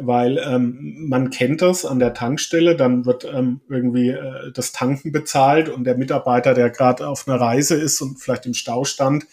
weil 0.00 0.38
ähm, 0.38 1.06
man 1.08 1.30
kennt 1.30 1.62
das 1.62 1.84
an 1.84 1.98
der 1.98 2.14
Tankstelle, 2.14 2.76
dann 2.76 3.04
wird 3.06 3.24
ähm, 3.24 3.60
irgendwie 3.68 4.10
äh, 4.10 4.52
das 4.52 4.72
Tanken 4.72 5.12
bezahlt 5.12 5.68
und 5.68 5.84
der 5.84 5.96
Mitarbeiter, 5.96 6.54
der 6.54 6.70
gerade 6.70 7.08
auf 7.08 7.26
einer 7.26 7.40
Reise 7.40 7.74
ist 7.76 8.00
und 8.00 8.20
vielleicht 8.20 8.46
im 8.46 8.54
Stau 8.54 8.84
stand, 8.84 9.26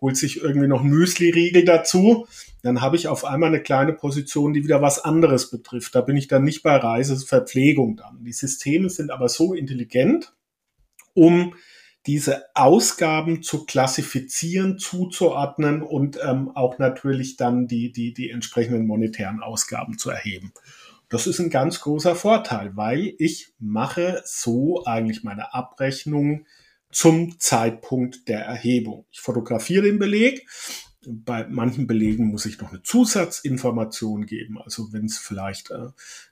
holt 0.00 0.16
sich 0.16 0.42
irgendwie 0.42 0.68
noch 0.68 0.82
Müsli-Riegel 0.82 1.64
dazu. 1.64 2.26
Dann 2.62 2.80
habe 2.80 2.96
ich 2.96 3.08
auf 3.08 3.24
einmal 3.24 3.48
eine 3.48 3.62
kleine 3.62 3.92
Position, 3.92 4.52
die 4.52 4.64
wieder 4.64 4.82
was 4.82 4.98
anderes 5.02 5.50
betrifft. 5.50 5.94
Da 5.94 6.00
bin 6.00 6.16
ich 6.16 6.28
dann 6.28 6.44
nicht 6.44 6.62
bei 6.62 6.76
Reiseverpflegung 6.76 7.96
dann. 7.96 8.24
Die 8.24 8.32
Systeme 8.32 8.90
sind 8.90 9.10
aber 9.10 9.28
so 9.28 9.54
intelligent, 9.54 10.32
um 11.14 11.54
diese 12.06 12.44
Ausgaben 12.54 13.42
zu 13.42 13.66
klassifizieren, 13.66 14.78
zuzuordnen 14.78 15.82
und 15.82 16.18
ähm, 16.22 16.50
auch 16.54 16.78
natürlich 16.78 17.36
dann 17.36 17.66
die, 17.66 17.92
die, 17.92 18.14
die 18.14 18.30
entsprechenden 18.30 18.86
monetären 18.86 19.42
Ausgaben 19.42 19.98
zu 19.98 20.10
erheben. 20.10 20.52
Das 21.10 21.26
ist 21.26 21.40
ein 21.40 21.50
ganz 21.50 21.80
großer 21.80 22.14
Vorteil, 22.14 22.76
weil 22.76 23.14
ich 23.18 23.52
mache 23.58 24.22
so 24.24 24.84
eigentlich 24.84 25.24
meine 25.24 25.52
Abrechnung 25.52 26.46
zum 26.90 27.38
Zeitpunkt 27.38 28.28
der 28.28 28.40
Erhebung. 28.40 29.06
Ich 29.10 29.20
fotografiere 29.20 29.82
den 29.82 29.98
Beleg, 29.98 30.46
bei 31.06 31.46
manchen 31.48 31.86
Belegen 31.86 32.26
muss 32.26 32.46
ich 32.46 32.60
noch 32.60 32.70
eine 32.70 32.82
Zusatzinformation 32.82 34.26
geben. 34.26 34.60
Also 34.60 34.92
wenn 34.92 35.06
es 35.06 35.18
vielleicht 35.18 35.70
äh, 35.70 35.88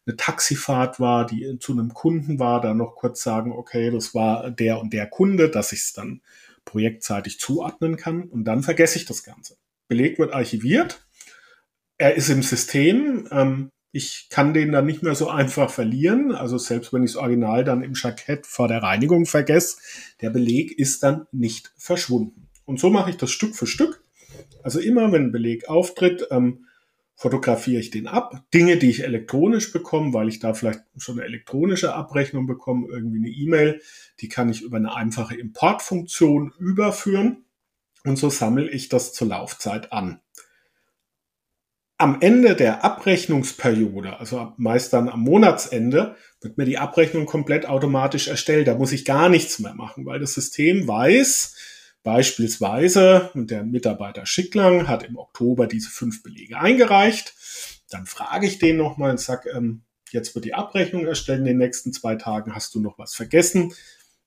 eine 0.06 0.16
Taxifahrt 0.16 1.00
war, 1.00 1.26
die 1.26 1.58
zu 1.58 1.72
einem 1.72 1.94
Kunden 1.94 2.38
war, 2.38 2.60
dann 2.60 2.76
noch 2.76 2.94
kurz 2.94 3.22
sagen, 3.22 3.52
okay, 3.52 3.90
das 3.90 4.14
war 4.14 4.50
der 4.50 4.80
und 4.80 4.92
der 4.92 5.06
Kunde, 5.06 5.48
dass 5.48 5.72
ich 5.72 5.80
es 5.80 5.92
dann 5.92 6.20
projektseitig 6.64 7.40
zuordnen 7.40 7.96
kann 7.96 8.24
und 8.24 8.44
dann 8.44 8.62
vergesse 8.62 8.98
ich 8.98 9.06
das 9.06 9.22
Ganze. 9.22 9.56
Beleg 9.88 10.18
wird 10.18 10.34
archiviert, 10.34 11.06
er 11.96 12.14
ist 12.14 12.28
im 12.28 12.42
System, 12.42 13.26
ähm, 13.30 13.70
ich 13.90 14.28
kann 14.28 14.52
den 14.52 14.70
dann 14.70 14.84
nicht 14.84 15.02
mehr 15.02 15.14
so 15.14 15.30
einfach 15.30 15.70
verlieren. 15.70 16.32
Also 16.32 16.58
selbst 16.58 16.92
wenn 16.92 17.02
ich 17.02 17.12
das 17.12 17.20
Original 17.20 17.64
dann 17.64 17.82
im 17.82 17.94
Jackett 17.94 18.46
vor 18.46 18.68
der 18.68 18.82
Reinigung 18.82 19.24
vergesse, 19.24 19.78
der 20.20 20.30
Beleg 20.30 20.78
ist 20.78 21.02
dann 21.02 21.26
nicht 21.32 21.72
verschwunden. 21.78 22.48
Und 22.66 22.78
so 22.78 22.90
mache 22.90 23.10
ich 23.10 23.16
das 23.16 23.30
Stück 23.30 23.56
für 23.56 23.66
Stück. 23.66 24.02
Also 24.62 24.80
immer, 24.80 25.12
wenn 25.12 25.26
ein 25.26 25.32
Beleg 25.32 25.68
auftritt, 25.68 26.26
ähm, 26.30 26.66
fotografiere 27.18 27.80
ich 27.80 27.90
den 27.90 28.06
ab. 28.06 28.44
Dinge, 28.54 28.76
die 28.76 28.90
ich 28.90 29.02
elektronisch 29.02 29.72
bekomme, 29.72 30.14
weil 30.14 30.28
ich 30.28 30.38
da 30.38 30.54
vielleicht 30.54 30.82
schon 30.96 31.18
eine 31.18 31.26
elektronische 31.26 31.92
Abrechnung 31.92 32.46
bekomme, 32.46 32.86
irgendwie 32.88 33.18
eine 33.18 33.28
E-Mail, 33.28 33.82
die 34.20 34.28
kann 34.28 34.48
ich 34.48 34.62
über 34.62 34.76
eine 34.76 34.94
einfache 34.94 35.34
Importfunktion 35.34 36.52
überführen. 36.60 37.44
Und 38.04 38.18
so 38.18 38.30
sammle 38.30 38.70
ich 38.70 38.88
das 38.88 39.12
zur 39.12 39.26
Laufzeit 39.26 39.92
an. 39.92 40.20
Am 42.00 42.18
Ende 42.20 42.54
der 42.54 42.84
Abrechnungsperiode, 42.84 44.20
also 44.20 44.52
meist 44.56 44.92
dann 44.92 45.08
am 45.08 45.20
Monatsende, 45.20 46.14
wird 46.40 46.56
mir 46.56 46.66
die 46.66 46.78
Abrechnung 46.78 47.26
komplett 47.26 47.66
automatisch 47.66 48.28
erstellt. 48.28 48.68
Da 48.68 48.76
muss 48.76 48.92
ich 48.92 49.04
gar 49.04 49.28
nichts 49.28 49.58
mehr 49.58 49.74
machen, 49.74 50.06
weil 50.06 50.20
das 50.20 50.34
System 50.34 50.86
weiß, 50.86 51.56
beispielsweise, 52.08 53.30
der 53.34 53.64
Mitarbeiter 53.64 54.24
Schicklang 54.24 54.88
hat 54.88 55.02
im 55.02 55.18
Oktober 55.18 55.66
diese 55.66 55.90
fünf 55.90 56.22
Belege 56.22 56.58
eingereicht. 56.58 57.34
Dann 57.90 58.06
frage 58.06 58.46
ich 58.46 58.58
den 58.58 58.78
nochmal 58.78 59.10
und 59.10 59.20
sage, 59.20 59.50
ähm, 59.50 59.82
jetzt 60.10 60.34
wird 60.34 60.46
die 60.46 60.54
Abrechnung 60.54 61.04
erstellt 61.04 61.40
in 61.40 61.44
den 61.44 61.58
nächsten 61.58 61.92
zwei 61.92 62.16
Tagen. 62.16 62.54
Hast 62.54 62.74
du 62.74 62.80
noch 62.80 62.98
was 62.98 63.14
vergessen? 63.14 63.74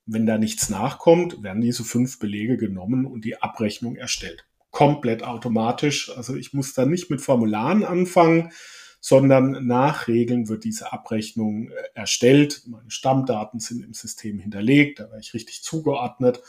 Wenn 0.05 0.27
da 0.27 0.37
nichts 0.37 0.69
nachkommt, 0.69 1.41
werden 1.41 1.63
diese 1.63 1.83
fünf 1.83 2.19
Belege 2.19 2.55
genommen 2.55 3.07
und 3.07 3.25
die 3.25 3.41
Abrechnung 3.41 3.95
erstellt 3.95 4.45
komplett 4.69 5.23
automatisch. 5.23 6.15
Also 6.15 6.35
ich 6.35 6.53
muss 6.53 6.75
da 6.75 6.85
nicht 6.85 7.09
mit 7.09 7.19
Formularen 7.19 7.83
anfangen, 7.83 8.51
sondern 8.99 9.65
nach 9.65 10.07
Regeln 10.07 10.49
wird 10.49 10.65
diese 10.65 10.93
Abrechnung 10.93 11.71
äh, 11.71 11.73
erstellt. 11.95 12.61
Meine 12.67 12.91
Stammdaten 12.91 13.59
sind 13.59 13.83
im 13.83 13.95
System 13.95 14.37
hinterlegt, 14.37 14.99
da 14.99 15.05
werde 15.05 15.21
ich 15.21 15.33
richtig 15.33 15.63
zugeordnet 15.63 16.41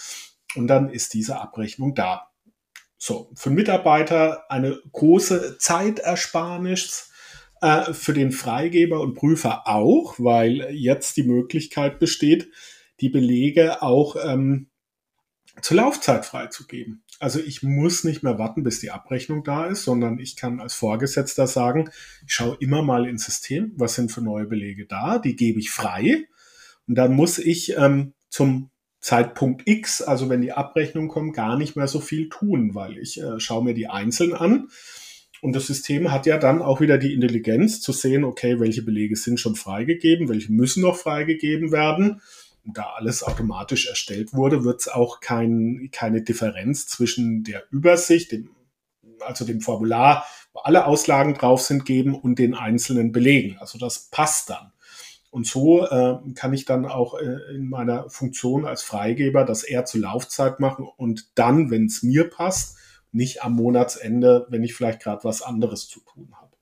und 0.54 0.66
dann 0.66 0.90
ist 0.90 1.14
diese 1.14 1.40
Abrechnung 1.40 1.94
da. 1.94 2.28
So, 2.98 3.30
für 3.34 3.50
Mitarbeiter 3.50 4.50
eine 4.50 4.78
große 4.92 5.58
Zeitersparnis, 5.58 7.10
äh, 7.62 7.92
für 7.92 8.12
den 8.12 8.32
Freigeber 8.32 9.00
und 9.00 9.14
Prüfer 9.14 9.68
auch, 9.68 10.16
weil 10.18 10.68
jetzt 10.72 11.16
die 11.16 11.22
Möglichkeit 11.22 11.98
besteht, 11.98 12.50
die 13.00 13.08
Belege 13.08 13.82
auch 13.82 14.16
ähm, 14.22 14.68
zur 15.60 15.76
Laufzeit 15.76 16.26
freizugeben. 16.26 17.04
Also 17.20 17.38
ich 17.38 17.62
muss 17.62 18.02
nicht 18.02 18.24
mehr 18.24 18.38
warten, 18.38 18.64
bis 18.64 18.80
die 18.80 18.90
Abrechnung 18.90 19.44
da 19.44 19.66
ist, 19.66 19.84
sondern 19.84 20.18
ich 20.18 20.34
kann 20.34 20.60
als 20.60 20.74
Vorgesetzter 20.74 21.46
sagen, 21.46 21.88
ich 22.26 22.34
schaue 22.34 22.56
immer 22.58 22.82
mal 22.82 23.06
ins 23.06 23.26
System, 23.26 23.72
was 23.76 23.94
sind 23.94 24.10
für 24.10 24.22
neue 24.22 24.46
Belege 24.46 24.86
da, 24.86 25.20
die 25.20 25.36
gebe 25.36 25.60
ich 25.60 25.70
frei. 25.70 26.24
Und 26.88 26.96
dann 26.96 27.14
muss 27.14 27.38
ich 27.38 27.76
ähm, 27.76 28.14
zum 28.28 28.71
Zeitpunkt 29.02 29.68
X, 29.68 30.00
also 30.00 30.30
wenn 30.30 30.40
die 30.40 30.52
Abrechnung 30.52 31.08
kommt, 31.08 31.34
gar 31.34 31.58
nicht 31.58 31.76
mehr 31.76 31.88
so 31.88 32.00
viel 32.00 32.30
tun, 32.30 32.74
weil 32.74 32.96
ich 32.96 33.20
äh, 33.20 33.38
schaue 33.38 33.64
mir 33.64 33.74
die 33.74 33.88
einzeln 33.88 34.32
an. 34.32 34.68
Und 35.42 35.54
das 35.54 35.66
System 35.66 36.10
hat 36.10 36.24
ja 36.24 36.38
dann 36.38 36.62
auch 36.62 36.80
wieder 36.80 36.96
die 36.96 37.12
Intelligenz 37.12 37.80
zu 37.80 37.92
sehen, 37.92 38.24
okay, 38.24 38.60
welche 38.60 38.82
Belege 38.82 39.16
sind 39.16 39.40
schon 39.40 39.56
freigegeben, 39.56 40.28
welche 40.28 40.52
müssen 40.52 40.82
noch 40.82 40.96
freigegeben 40.96 41.72
werden 41.72 42.22
da 42.64 42.94
alles 42.96 43.22
automatisch 43.22 43.88
erstellt 43.88 44.32
wurde, 44.32 44.64
wird 44.64 44.80
es 44.80 44.88
auch 44.88 45.20
kein, 45.20 45.88
keine 45.92 46.22
Differenz 46.22 46.86
zwischen 46.86 47.44
der 47.44 47.64
Übersicht, 47.70 48.32
dem, 48.32 48.50
also 49.20 49.44
dem 49.44 49.60
Formular, 49.60 50.26
wo 50.52 50.60
alle 50.60 50.86
Auslagen 50.86 51.34
drauf 51.34 51.62
sind, 51.62 51.84
geben 51.84 52.14
und 52.14 52.38
den 52.38 52.54
einzelnen 52.54 53.12
Belegen. 53.12 53.56
Also 53.58 53.78
das 53.78 54.10
passt 54.10 54.50
dann. 54.50 54.71
Und 55.32 55.46
so 55.46 55.86
äh, 55.86 56.18
kann 56.34 56.52
ich 56.52 56.66
dann 56.66 56.84
auch 56.84 57.14
äh, 57.14 57.54
in 57.54 57.70
meiner 57.70 58.10
Funktion 58.10 58.66
als 58.66 58.82
Freigeber 58.82 59.46
das 59.46 59.62
eher 59.62 59.86
zur 59.86 60.02
Laufzeit 60.02 60.60
machen 60.60 60.86
und 60.98 61.38
dann, 61.38 61.70
wenn 61.70 61.86
es 61.86 62.02
mir 62.02 62.28
passt, 62.28 62.76
nicht 63.12 63.42
am 63.42 63.54
Monatsende, 63.54 64.46
wenn 64.50 64.62
ich 64.62 64.74
vielleicht 64.74 65.02
gerade 65.02 65.24
was 65.24 65.40
anderes 65.40 65.88
zu 65.88 66.00
tun 66.00 66.34
habe. 66.38 66.54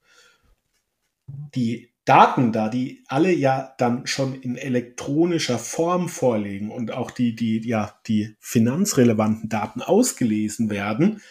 Die 1.57 1.91
Daten 2.05 2.53
da, 2.53 2.69
die 2.69 3.03
alle 3.09 3.33
ja 3.33 3.75
dann 3.79 4.07
schon 4.07 4.41
in 4.41 4.55
elektronischer 4.55 5.59
Form 5.59 6.09
vorliegen 6.09 6.71
und 6.71 6.93
auch 6.93 7.11
die, 7.11 7.35
die, 7.35 7.67
ja, 7.67 7.99
die 8.07 8.37
finanzrelevanten 8.39 9.49
Daten 9.49 9.83
ausgelesen 9.83 10.71
werden, 10.71 11.23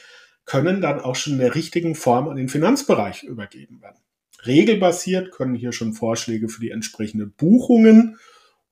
können 0.43 0.81
dann 0.81 1.00
auch 1.00 1.15
schon 1.15 1.34
in 1.34 1.39
der 1.39 1.55
richtigen 1.55 1.96
Form 1.96 2.27
an 2.27 2.36
den 2.36 2.50
Finanzbereich 2.50 3.24
übergeben 3.24 3.81
werden. 3.81 4.00
Regelbasiert 4.46 5.31
können 5.31 5.55
hier 5.55 5.72
schon 5.72 5.93
Vorschläge 5.93 6.50
für 6.50 6.62
die 6.62 6.72
entsprechenden 6.72 7.31
Buchungen 7.31 8.17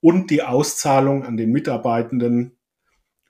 und 0.00 0.30
die 0.30 0.42
Auszahlung 0.42 1.24
an 1.24 1.36
den 1.36 1.50
Mitarbeitenden 1.50 2.58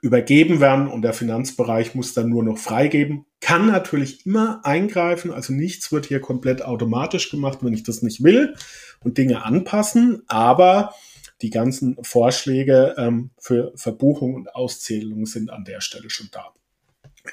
übergeben 0.00 0.60
werden 0.60 0.86
und 0.88 1.02
der 1.02 1.12
Finanzbereich 1.12 1.94
muss 1.94 2.14
dann 2.14 2.28
nur 2.28 2.44
noch 2.44 2.58
freigeben. 2.58 3.26
Kann 3.40 3.66
natürlich 3.66 4.26
immer 4.26 4.64
eingreifen, 4.64 5.32
also 5.32 5.52
nichts 5.52 5.90
wird 5.90 6.06
hier 6.06 6.20
komplett 6.20 6.62
automatisch 6.62 7.30
gemacht, 7.30 7.58
wenn 7.62 7.72
ich 7.72 7.82
das 7.82 8.02
nicht 8.02 8.22
will 8.22 8.54
und 9.00 9.18
Dinge 9.18 9.44
anpassen, 9.44 10.22
aber 10.28 10.94
die 11.42 11.50
ganzen 11.50 11.96
Vorschläge 12.02 12.94
ähm, 12.96 13.30
für 13.38 13.72
Verbuchung 13.76 14.34
und 14.34 14.54
Auszählung 14.54 15.26
sind 15.26 15.50
an 15.50 15.64
der 15.64 15.80
Stelle 15.80 16.10
schon 16.10 16.28
da. 16.32 16.52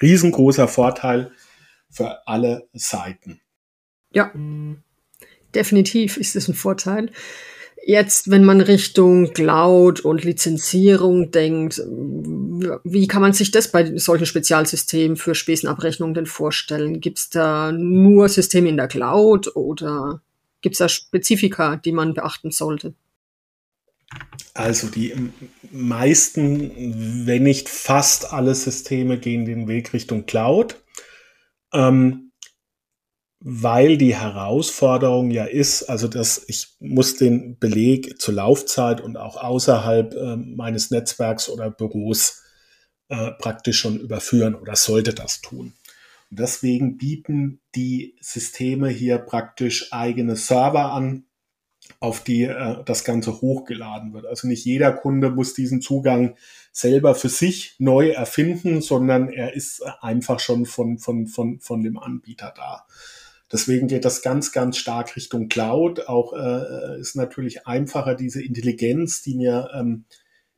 Riesengroßer 0.01 0.67
Vorteil 0.67 1.31
für 1.89 2.27
alle 2.27 2.67
Seiten. 2.73 3.41
Ja, 4.11 4.31
definitiv 5.55 6.17
ist 6.17 6.35
es 6.35 6.47
ein 6.47 6.53
Vorteil. 6.53 7.11
Jetzt, 7.87 8.31
wenn 8.31 8.43
man 8.43 8.61
Richtung 8.61 9.31
Cloud 9.33 9.99
und 9.99 10.23
Lizenzierung 10.23 11.29
denkt, 11.29 11.79
wie 12.83 13.07
kann 13.07 13.21
man 13.21 13.33
sich 13.33 13.51
das 13.51 13.71
bei 13.71 13.95
solchen 13.97 14.25
Spezialsystemen 14.25 15.17
für 15.17 15.35
Spesenabrechnungen 15.35 16.15
denn 16.15 16.25
vorstellen? 16.25 16.99
Gibt 16.99 17.19
es 17.19 17.29
da 17.29 17.71
nur 17.71 18.27
Systeme 18.27 18.69
in 18.69 18.77
der 18.77 18.87
Cloud 18.87 19.55
oder 19.55 20.21
gibt 20.61 20.73
es 20.73 20.79
da 20.79 20.89
Spezifika, 20.89 21.75
die 21.75 21.91
man 21.91 22.15
beachten 22.15 22.49
sollte? 22.49 22.95
Also 24.55 24.87
die 24.87 25.13
meisten, 25.71 27.25
wenn 27.27 27.43
nicht 27.43 27.69
fast 27.69 28.33
alle 28.33 28.55
Systeme 28.55 29.19
gehen 29.19 29.45
den 29.45 29.67
Weg 29.67 29.93
Richtung 29.93 30.25
Cloud. 30.25 30.81
Ähm, 31.71 32.24
weil 33.47 33.99
die 33.99 34.15
Herausforderung 34.15 35.29
ja 35.29 35.45
ist, 35.45 35.83
also 35.83 36.07
dass 36.07 36.43
ich 36.47 36.69
muss 36.79 37.15
den 37.15 37.59
Beleg 37.59 38.19
zur 38.19 38.33
Laufzeit 38.33 39.01
und 39.01 39.17
auch 39.17 39.37
außerhalb 39.37 40.15
äh, 40.15 40.35
meines 40.35 40.89
Netzwerks 40.89 41.47
oder 41.47 41.69
Büros 41.69 42.41
äh, 43.07 43.33
praktisch 43.33 43.77
schon 43.77 43.99
überführen 43.99 44.55
oder 44.55 44.75
sollte 44.75 45.13
das 45.13 45.41
tun. 45.41 45.73
Und 46.31 46.39
deswegen 46.39 46.97
bieten 46.97 47.61
die 47.75 48.15
Systeme 48.19 48.89
hier 48.89 49.19
praktisch 49.19 49.93
eigene 49.93 50.37
Server 50.37 50.91
an, 50.91 51.25
auf 51.99 52.23
die 52.23 52.45
äh, 52.45 52.83
das 52.83 53.03
Ganze 53.03 53.41
hochgeladen 53.41 54.11
wird. 54.13 54.25
Also 54.25 54.47
nicht 54.47 54.65
jeder 54.65 54.91
Kunde 54.91 55.29
muss 55.29 55.53
diesen 55.53 55.81
Zugang 55.81 56.35
selber 56.71 57.13
für 57.13 57.29
sich 57.29 57.75
neu 57.77 58.09
erfinden, 58.09 58.81
sondern 58.81 59.29
er 59.29 59.53
ist 59.53 59.83
einfach 60.01 60.39
schon 60.39 60.65
von, 60.65 60.97
von, 60.97 61.27
von, 61.27 61.59
von 61.59 61.83
dem 61.83 61.99
Anbieter 61.99 62.51
da. 62.57 62.87
Deswegen 63.51 63.87
geht 63.87 64.05
das 64.05 64.21
ganz, 64.21 64.51
ganz 64.51 64.77
stark 64.77 65.15
Richtung 65.15 65.49
Cloud. 65.49 66.07
Auch 66.07 66.33
äh, 66.33 66.99
ist 66.99 67.15
natürlich 67.15 67.67
einfacher 67.67 68.15
diese 68.15 68.43
Intelligenz, 68.43 69.21
die 69.21 69.35
mir 69.35 69.69
ähm, 69.73 70.05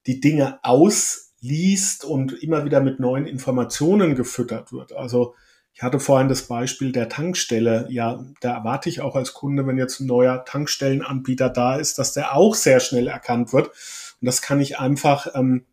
die 0.05 0.21
Dinge 0.21 0.59
ausliest 0.63 2.05
und 2.05 2.41
immer 2.41 2.63
wieder 2.65 2.79
mit 2.79 2.99
neuen 2.99 3.27
Informationen 3.27 4.15
gefüttert 4.15 4.71
wird. 4.71 4.93
Also 4.93 5.35
ich 5.77 5.83
hatte 5.83 5.99
vorhin 5.99 6.27
das 6.27 6.43
Beispiel 6.47 6.91
der 6.91 7.07
Tankstelle. 7.07 7.85
Ja, 7.89 8.25
da 8.41 8.55
erwarte 8.55 8.89
ich 8.89 9.01
auch 9.01 9.15
als 9.15 9.33
Kunde, 9.33 9.67
wenn 9.67 9.77
jetzt 9.77 9.99
ein 9.99 10.07
neuer 10.07 10.43
Tankstellenanbieter 10.43 11.49
da 11.49 11.75
ist, 11.75 11.99
dass 11.99 12.13
der 12.13 12.35
auch 12.35 12.55
sehr 12.55 12.79
schnell 12.79 13.07
erkannt 13.07 13.53
wird. 13.53 13.67
Und 13.67 14.25
das 14.25 14.41
kann 14.41 14.59
ich 14.59 14.79
einfach 14.79 15.27
ähm, 15.35 15.65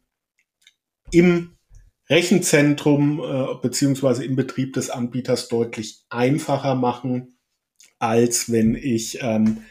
im 1.11 1.57
Rechenzentrum 2.09 3.21
äh, 3.21 3.55
beziehungsweise 3.63 4.25
im 4.25 4.37
Betrieb 4.37 4.75
des 4.75 4.91
Anbieters 4.91 5.49
deutlich 5.49 6.05
einfacher 6.11 6.75
machen, 6.75 7.39
als 7.99 8.53
wenn 8.53 8.75
ich 8.75 9.19
ähm, 9.23 9.65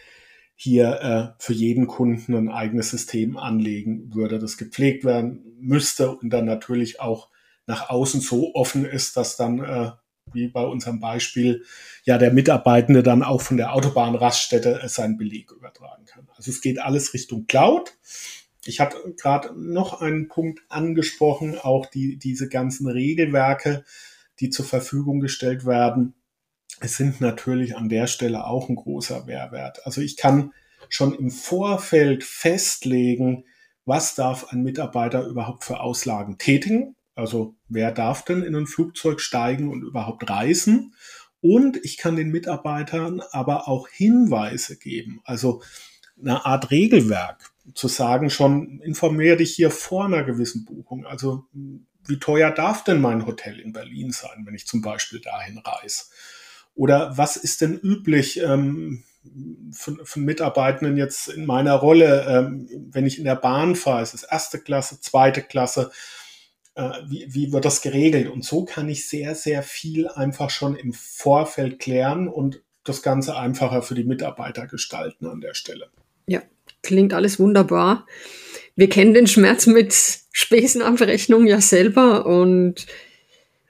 hier 0.55 1.35
äh, 1.37 1.43
für 1.43 1.53
jeden 1.53 1.87
Kunden 1.87 2.35
ein 2.35 2.49
eigenes 2.49 2.89
System 2.89 3.37
anlegen 3.37 4.13
würde, 4.13 4.39
das 4.39 4.57
gepflegt 4.57 5.03
werden 5.03 5.57
müsste 5.59 6.11
und 6.15 6.29
dann 6.29 6.45
natürlich 6.45 6.99
auch 6.99 7.29
nach 7.67 7.89
außen 7.89 8.21
so 8.21 8.53
offen 8.55 8.85
ist, 8.85 9.17
dass 9.17 9.37
dann, 9.37 9.59
äh, 9.63 9.91
wie 10.31 10.47
bei 10.47 10.63
unserem 10.63 10.99
Beispiel, 10.99 11.63
ja 12.05 12.17
der 12.17 12.31
Mitarbeitende 12.31 13.03
dann 13.03 13.23
auch 13.23 13.41
von 13.41 13.57
der 13.57 13.73
Autobahnraststätte 13.73 14.81
seinen 14.87 15.17
Beleg 15.17 15.51
übertragen 15.51 16.05
kann. 16.05 16.27
Also 16.35 16.49
es 16.49 16.61
geht 16.61 16.79
alles 16.79 17.13
Richtung 17.13 17.45
Cloud. 17.45 17.93
Ich 18.65 18.79
hatte 18.79 18.97
gerade 19.17 19.53
noch 19.59 20.01
einen 20.01 20.27
Punkt 20.27 20.61
angesprochen, 20.69 21.57
auch 21.57 21.85
die, 21.85 22.17
diese 22.17 22.47
ganzen 22.47 22.87
Regelwerke, 22.87 23.83
die 24.39 24.49
zur 24.49 24.65
Verfügung 24.65 25.19
gestellt 25.19 25.65
werden. 25.65 26.13
Es 26.79 26.95
sind 26.97 27.21
natürlich 27.21 27.75
an 27.75 27.89
der 27.89 28.07
Stelle 28.07 28.45
auch 28.45 28.69
ein 28.69 28.75
großer 28.75 29.25
Mehrwert. 29.25 29.85
Also 29.85 30.01
ich 30.01 30.17
kann 30.17 30.53
schon 30.89 31.13
im 31.13 31.29
Vorfeld 31.29 32.23
festlegen, 32.23 33.45
was 33.85 34.15
darf 34.15 34.47
ein 34.49 34.63
Mitarbeiter 34.63 35.25
überhaupt 35.27 35.63
für 35.63 35.81
Auslagen 35.81 36.37
tätigen. 36.37 36.95
Also 37.15 37.55
wer 37.67 37.91
darf 37.91 38.23
denn 38.25 38.43
in 38.43 38.55
ein 38.55 38.67
Flugzeug 38.67 39.19
steigen 39.19 39.69
und 39.69 39.83
überhaupt 39.83 40.29
reisen? 40.29 40.95
Und 41.41 41.77
ich 41.83 41.97
kann 41.97 42.15
den 42.15 42.29
Mitarbeitern 42.29 43.21
aber 43.31 43.67
auch 43.67 43.89
Hinweise 43.89 44.77
geben, 44.77 45.19
also 45.25 45.61
eine 46.19 46.45
Art 46.45 46.71
Regelwerk 46.71 47.52
zu 47.73 47.87
sagen, 47.87 48.29
schon 48.29 48.79
informiere 48.81 49.37
dich 49.37 49.53
hier 49.55 49.71
vor 49.71 50.05
einer 50.05 50.23
gewissen 50.23 50.65
Buchung. 50.65 51.05
Also 51.05 51.45
wie 52.05 52.19
teuer 52.19 52.51
darf 52.51 52.83
denn 52.83 52.99
mein 52.99 53.25
Hotel 53.25 53.59
in 53.59 53.73
Berlin 53.73 54.11
sein, 54.11 54.43
wenn 54.45 54.55
ich 54.55 54.67
zum 54.67 54.81
Beispiel 54.81 55.21
dahin 55.21 55.57
reise? 55.59 56.05
Oder 56.75 57.17
was 57.17 57.37
ist 57.37 57.61
denn 57.61 57.77
üblich 57.77 58.41
ähm, 58.41 59.03
für, 59.71 60.03
für 60.03 60.19
Mitarbeitenden 60.19 60.97
jetzt 60.97 61.29
in 61.29 61.45
meiner 61.45 61.75
Rolle, 61.75 62.25
ähm, 62.27 62.67
wenn 62.91 63.05
ich 63.05 63.19
in 63.19 63.25
der 63.25 63.35
Bahn 63.35 63.75
fahre? 63.75 64.03
Ist 64.03 64.13
es 64.13 64.23
erste 64.23 64.59
Klasse, 64.59 64.99
zweite 64.99 65.41
Klasse? 65.41 65.91
Äh, 66.75 66.89
wie, 67.05 67.27
wie 67.29 67.53
wird 67.53 67.65
das 67.65 67.81
geregelt? 67.81 68.29
Und 68.29 68.43
so 68.43 68.65
kann 68.65 68.89
ich 68.89 69.07
sehr, 69.07 69.35
sehr 69.35 69.63
viel 69.63 70.07
einfach 70.07 70.49
schon 70.49 70.75
im 70.75 70.93
Vorfeld 70.93 71.79
klären 71.79 72.27
und 72.27 72.61
das 72.83 73.01
Ganze 73.01 73.37
einfacher 73.37 73.81
für 73.81 73.95
die 73.95 74.03
Mitarbeiter 74.03 74.67
gestalten 74.67 75.27
an 75.27 75.39
der 75.39 75.53
Stelle. 75.53 75.89
Ja, 76.25 76.41
klingt 76.83 77.13
alles 77.13 77.39
wunderbar. 77.39 78.05
Wir 78.75 78.89
kennen 78.89 79.13
den 79.13 79.27
Schmerz 79.27 79.65
mit 79.65 79.95
Spesenabrechnung 80.31 81.47
ja 81.47 81.61
selber 81.61 82.25
und 82.25 82.85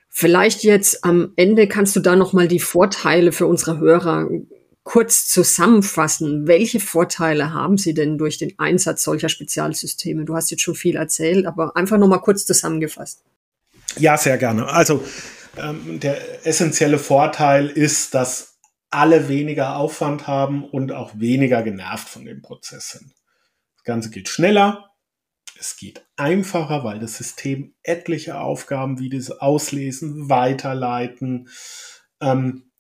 vielleicht 0.10 0.64
jetzt 0.64 1.04
am 1.04 1.34
Ende 1.36 1.68
kannst 1.68 1.96
du 1.96 2.00
da 2.00 2.16
noch 2.16 2.34
mal 2.34 2.48
die 2.48 2.60
Vorteile 2.60 3.32
für 3.32 3.48
unsere 3.48 3.80
Hörer 3.80 4.30
kurz 4.84 5.28
zusammenfassen. 5.28 6.48
Welche 6.48 6.80
Vorteile 6.80 7.54
haben 7.54 7.78
sie 7.78 7.94
denn 7.94 8.18
durch 8.18 8.38
den 8.38 8.54
Einsatz 8.60 9.04
solcher 9.04 9.30
Spezialsysteme? 9.30 10.26
Du 10.26 10.36
hast 10.36 10.52
jetzt 10.52 10.62
schon 10.62 10.76
viel 10.76 10.96
erzählt, 10.96 11.46
aber 11.46 11.76
einfach 11.76 11.98
noch 11.98 12.08
mal 12.08 12.20
kurz 12.20 12.46
zusammengefasst. 12.46 13.24
Ja, 13.98 14.18
sehr 14.18 14.38
gerne. 14.38 14.68
Also 14.68 15.04
ähm, 15.58 16.00
der 16.00 16.46
essentielle 16.46 16.98
Vorteil 16.98 17.68
ist, 17.68 18.14
dass 18.14 18.53
alle 18.94 19.28
weniger 19.28 19.78
Aufwand 19.78 20.28
haben 20.28 20.64
und 20.64 20.92
auch 20.92 21.12
weniger 21.20 21.64
genervt 21.64 22.08
von 22.08 22.26
dem 22.26 22.42
Prozess 22.42 22.92
sind. 22.92 23.14
Das 23.76 23.84
Ganze 23.84 24.10
geht 24.12 24.30
schneller, 24.30 24.92
es 25.60 25.78
geht 25.78 26.06
einfacher, 26.16 26.84
weil 26.84 27.00
das 27.00 27.18
System 27.18 27.74
etliche 27.84 28.40
Aufgaben 28.40 29.00
wie 29.00 29.10
das 29.10 29.32
Auslesen, 29.32 30.30
Weiterleiten 30.30 31.50
ähm, 32.22 32.72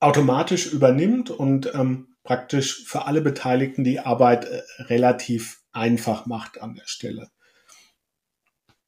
automatisch 0.00 0.72
übernimmt 0.72 1.30
und 1.30 1.74
ähm, 1.74 2.16
praktisch 2.22 2.84
für 2.86 3.06
alle 3.06 3.20
Beteiligten 3.20 3.84
die 3.84 4.00
Arbeit 4.00 4.44
äh, 4.44 4.62
relativ 4.84 5.62
einfach 5.72 6.26
macht 6.26 6.60
an 6.60 6.74
der 6.74 6.86
Stelle. 6.86 7.30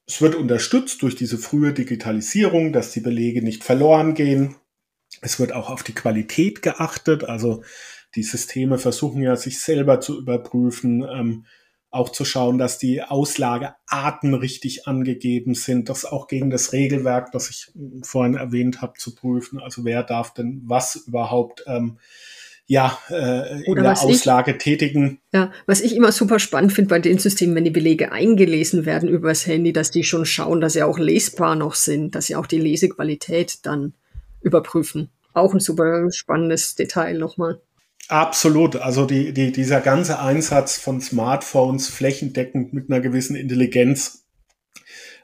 Es 0.07 0.21
wird 0.21 0.35
unterstützt 0.35 1.03
durch 1.03 1.17
diese 1.17 1.39
frühe 1.39 1.73
Digitalisierung, 1.73 2.73
dass 2.73 2.93
die 2.93 3.01
Belege 3.01 3.43
nicht 3.43 3.63
verloren 3.65 4.15
gehen, 4.15 4.57
es 5.21 5.39
wird 5.39 5.53
auch 5.53 5.71
auf 5.71 5.83
die 5.83 5.95
Qualität 5.95 6.63
geachtet. 6.63 7.25
Also 7.25 7.63
die 8.15 8.23
Systeme 8.23 8.79
versuchen 8.79 9.23
ja, 9.23 9.37
sich 9.37 9.61
selber 9.61 10.01
zu 10.01 10.19
überprüfen, 10.19 11.03
ähm, 11.03 11.47
auch 11.91 12.11
zu 12.11 12.25
schauen, 12.25 12.59
dass 12.59 12.79
die 12.79 13.03
Auslagearten 13.03 14.35
richtig 14.35 14.87
angegeben 14.87 15.55
sind, 15.55 15.89
das 15.89 16.05
auch 16.05 16.29
gegen 16.29 16.51
das 16.51 16.73
Regelwerk, 16.73 17.33
das 17.33 17.51
ich 17.51 17.73
vorhin 18.03 18.35
erwähnt 18.35 18.81
habe, 18.81 18.93
zu 18.97 19.15
prüfen. 19.15 19.59
Also 19.59 19.85
wer 19.85 20.05
darf 20.05 20.33
denn 20.33 20.63
was 20.67 20.95
überhaupt 20.95 21.65
ähm, 21.67 21.99
ja, 22.67 22.97
äh, 23.11 23.65
in 23.65 23.75
der 23.75 24.01
Auslage 24.01 24.53
ich, 24.53 24.59
tätigen. 24.59 25.21
Ja, 25.33 25.51
was 25.67 25.81
ich 25.81 25.97
immer 25.97 26.13
super 26.13 26.39
spannend 26.39 26.73
finde 26.73 26.91
bei 26.91 27.01
den 27.01 27.19
Systemen, 27.19 27.57
wenn 27.57 27.65
die 27.65 27.73
Belege 27.73 28.13
eingelesen 28.13 28.87
werden 28.87 29.09
übers 29.09 29.45
Handy, 29.45 29.73
dass 29.73 29.91
die 29.91 30.05
schon 30.05 30.25
schauen, 30.25 30.61
dass 30.61 30.75
sie 30.75 30.85
auch 30.85 30.97
lesbar 30.97 31.57
noch 31.57 31.75
sind, 31.75 32.15
dass 32.15 32.27
sie 32.27 32.37
auch 32.37 32.47
die 32.47 32.61
Lesequalität 32.61 33.67
dann 33.67 33.95
überprüfen. 34.43 35.11
Auch 35.33 35.55
ein 35.55 35.61
super 35.61 36.11
spannendes 36.13 36.75
Detail 36.75 37.19
nochmal. 37.19 37.61
Absolut. 38.09 38.77
Also 38.77 39.07
die, 39.07 39.33
die, 39.33 39.53
dieser 39.53 39.81
ganze 39.81 40.19
Einsatz 40.19 40.77
von 40.77 41.01
Smartphones 41.01 41.89
flächendeckend 41.89 42.73
mit 42.73 42.91
einer 42.91 43.01
gewissen 43.01 43.37
Intelligenz 43.37 44.25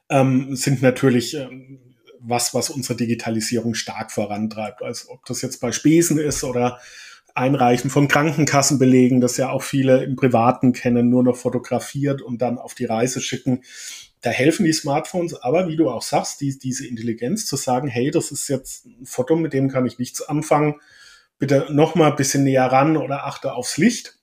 ähm, 0.09 0.55
sind 0.55 0.83
natürlich 0.83 1.35
ähm, 1.35 1.81
was, 2.21 2.55
was 2.55 2.71
unsere 2.71 2.97
Digitalisierung 2.97 3.75
stark 3.75 4.13
vorantreibt. 4.13 4.83
Also 4.83 5.11
ob 5.11 5.25
das 5.27 5.43
jetzt 5.43 5.61
bei 5.61 5.73
Spesen 5.73 6.19
ist 6.19 6.45
oder 6.45 6.79
Einreichen 7.35 7.91
von 7.91 8.09
Krankenkassenbelegen, 8.09 9.21
das 9.21 9.37
ja 9.37 9.51
auch 9.51 9.63
viele 9.63 10.05
im 10.05 10.17
Privaten 10.17 10.73
kennen, 10.73 11.11
nur 11.11 11.23
noch 11.23 11.37
fotografiert 11.37 12.23
und 12.23 12.41
dann 12.41 12.59
auf 12.59 12.75
die 12.75 12.87
Reise 12.87 13.21
schicken 13.21 13.63
da 14.27 14.33
helfen 14.33 14.67
die 14.67 14.73
Smartphones, 14.73 15.41
aber 15.41 15.69
wie 15.69 15.77
du 15.77 15.89
auch 15.89 16.03
sagst, 16.03 16.41
die, 16.41 16.59
diese 16.59 16.85
Intelligenz 16.85 17.47
zu 17.47 17.55
sagen, 17.55 17.87
hey, 17.87 18.11
das 18.11 18.33
ist 18.33 18.49
jetzt 18.49 18.85
ein 18.85 19.07
Foto, 19.07 19.37
mit 19.37 19.53
dem 19.53 19.69
kann 19.69 19.87
ich 19.87 20.01
nichts 20.01 20.21
anfangen, 20.21 20.81
bitte 21.39 21.69
noch 21.71 21.95
mal 21.95 22.11
ein 22.11 22.17
bisschen 22.17 22.43
näher 22.43 22.67
ran 22.67 22.97
oder 22.97 23.25
achte 23.25 23.55
aufs 23.55 23.77
Licht. 23.77 24.19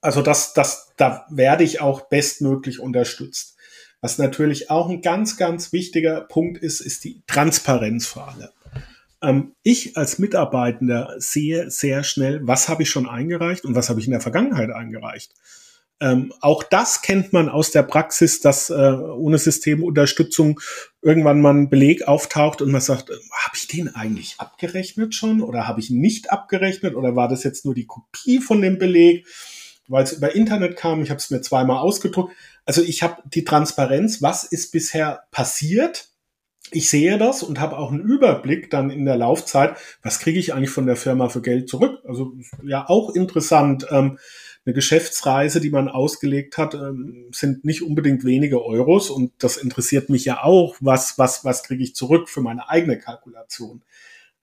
Also 0.00 0.22
das, 0.22 0.54
das, 0.54 0.94
da 0.96 1.26
werde 1.28 1.64
ich 1.64 1.82
auch 1.82 2.08
bestmöglich 2.08 2.80
unterstützt. 2.80 3.58
Was 4.00 4.16
natürlich 4.16 4.70
auch 4.70 4.88
ein 4.88 5.02
ganz, 5.02 5.36
ganz 5.36 5.70
wichtiger 5.70 6.22
Punkt 6.22 6.56
ist, 6.56 6.80
ist 6.80 7.04
die 7.04 7.22
Transparenz 7.26 8.06
für 8.06 8.22
alle. 8.22 8.54
Ähm, 9.20 9.52
ich 9.62 9.98
als 9.98 10.18
Mitarbeitender 10.18 11.14
sehe 11.18 11.70
sehr 11.70 12.04
schnell, 12.04 12.40
was 12.46 12.70
habe 12.70 12.84
ich 12.84 12.88
schon 12.88 13.06
eingereicht 13.06 13.66
und 13.66 13.74
was 13.74 13.90
habe 13.90 14.00
ich 14.00 14.06
in 14.06 14.12
der 14.12 14.22
Vergangenheit 14.22 14.70
eingereicht. 14.70 15.34
Ähm, 15.98 16.32
auch 16.40 16.62
das 16.62 17.00
kennt 17.00 17.32
man 17.32 17.48
aus 17.48 17.70
der 17.70 17.82
Praxis, 17.82 18.40
dass 18.40 18.68
äh, 18.68 18.74
ohne 18.74 19.38
Systemunterstützung 19.38 20.60
irgendwann 21.00 21.40
mal 21.40 21.54
ein 21.54 21.70
Beleg 21.70 22.06
auftaucht 22.06 22.60
und 22.60 22.70
man 22.70 22.82
sagt, 22.82 23.08
äh, 23.08 23.14
habe 23.14 23.56
ich 23.56 23.66
den 23.66 23.94
eigentlich 23.94 24.34
abgerechnet 24.36 25.14
schon 25.14 25.40
oder 25.40 25.66
habe 25.66 25.80
ich 25.80 25.88
nicht 25.88 26.30
abgerechnet 26.30 26.96
oder 26.96 27.16
war 27.16 27.28
das 27.28 27.44
jetzt 27.44 27.64
nur 27.64 27.74
die 27.74 27.86
Kopie 27.86 28.40
von 28.40 28.60
dem 28.60 28.76
Beleg, 28.76 29.26
weil 29.88 30.04
es 30.04 30.12
über 30.12 30.34
Internet 30.34 30.76
kam, 30.76 31.00
ich 31.00 31.08
habe 31.08 31.18
es 31.18 31.30
mir 31.30 31.40
zweimal 31.40 31.78
ausgedruckt. 31.78 32.34
Also 32.66 32.82
ich 32.82 33.02
habe 33.02 33.22
die 33.24 33.44
Transparenz, 33.44 34.20
was 34.20 34.44
ist 34.44 34.72
bisher 34.72 35.22
passiert. 35.30 36.10
Ich 36.72 36.90
sehe 36.90 37.16
das 37.16 37.42
und 37.42 37.60
habe 37.60 37.78
auch 37.78 37.92
einen 37.92 38.02
Überblick 38.02 38.70
dann 38.70 38.90
in 38.90 39.04
der 39.06 39.16
Laufzeit, 39.16 39.76
was 40.02 40.18
kriege 40.18 40.40
ich 40.40 40.52
eigentlich 40.52 40.70
von 40.70 40.86
der 40.86 40.96
Firma 40.96 41.28
für 41.30 41.40
Geld 41.40 41.70
zurück. 41.70 42.00
Also 42.06 42.34
ja 42.64 42.86
auch 42.86 43.14
interessant. 43.14 43.86
Ähm, 43.90 44.18
eine 44.66 44.74
Geschäftsreise, 44.74 45.60
die 45.60 45.70
man 45.70 45.88
ausgelegt 45.88 46.58
hat, 46.58 46.74
ähm, 46.74 47.30
sind 47.32 47.64
nicht 47.64 47.82
unbedingt 47.82 48.24
wenige 48.24 48.64
Euros 48.64 49.10
und 49.10 49.32
das 49.38 49.56
interessiert 49.56 50.10
mich 50.10 50.24
ja 50.24 50.42
auch, 50.42 50.76
was, 50.80 51.18
was, 51.18 51.44
was 51.44 51.62
kriege 51.62 51.84
ich 51.84 51.94
zurück 51.94 52.28
für 52.28 52.40
meine 52.40 52.68
eigene 52.68 52.98
Kalkulation. 52.98 53.82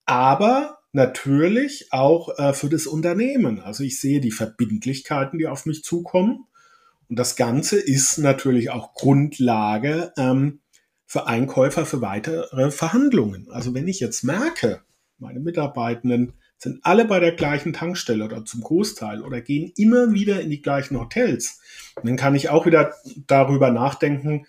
Aber 0.06 0.80
natürlich 0.94 1.92
auch 1.92 2.38
äh, 2.40 2.54
für 2.54 2.70
das 2.70 2.88
Unternehmen. 2.88 3.60
Also 3.60 3.84
ich 3.84 4.00
sehe 4.00 4.22
die 4.22 4.32
Verbindlichkeiten, 4.32 5.40
die 5.40 5.48
auf 5.48 5.66
mich 5.66 5.84
zukommen. 5.84 6.46
Und 7.10 7.20
das 7.20 7.36
Ganze 7.36 7.78
ist 7.78 8.18
natürlich 8.18 8.70
auch 8.70 8.94
Grundlage 8.94 10.14
ähm, 10.18 10.62
für 11.06 11.28
Einkäufer 11.28 11.86
für 11.86 12.02
weitere 12.02 12.72
Verhandlungen. 12.72 13.50
Also 13.52 13.74
wenn 13.74 13.88
ich 13.88 14.00
jetzt 14.00 14.24
merke, 14.24 14.82
meine 15.18 15.42
Mitarbeitenden 15.42 16.34
sind 16.64 16.80
alle 16.84 17.06
bei 17.06 17.20
der 17.20 17.34
gleichen 17.34 17.74
Tankstelle 17.74 18.26
oder 18.26 18.46
zum 18.46 18.62
Großteil 18.62 19.22
oder 19.22 19.42
gehen 19.42 19.72
immer 19.76 20.14
wieder 20.14 20.42
in 20.42 20.50
die 20.50 20.62
gleichen 20.62 21.00
Hotels. 21.00 21.62
Und 21.96 22.08
dann 22.08 22.18
kann 22.18 22.36
ich 22.36 22.50
auch 22.50 22.66
wieder 22.66 22.94
darüber 23.28 23.70
nachdenken, 23.70 24.48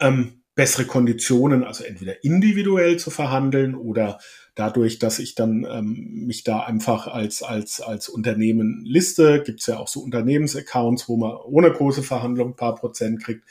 ähm, 0.00 0.42
bessere 0.54 0.84
Konditionen, 0.84 1.64
also 1.64 1.84
entweder 1.84 2.22
individuell 2.24 2.98
zu 2.98 3.10
verhandeln 3.10 3.74
oder 3.74 4.18
dadurch, 4.54 4.98
dass 4.98 5.18
ich 5.18 5.34
dann 5.34 5.64
ähm, 5.64 6.26
mich 6.26 6.44
da 6.44 6.60
einfach 6.60 7.06
als, 7.06 7.42
als, 7.42 7.80
als 7.80 8.08
Unternehmen 8.08 8.84
liste, 8.84 9.42
gibt 9.42 9.60
es 9.60 9.66
ja 9.66 9.78
auch 9.78 9.88
so 9.88 10.00
Unternehmensaccounts, 10.00 11.08
wo 11.08 11.16
man 11.16 11.36
ohne 11.36 11.72
große 11.72 12.02
Verhandlung 12.02 12.50
ein 12.50 12.56
paar 12.56 12.74
Prozent 12.74 13.22
kriegt. 13.22 13.44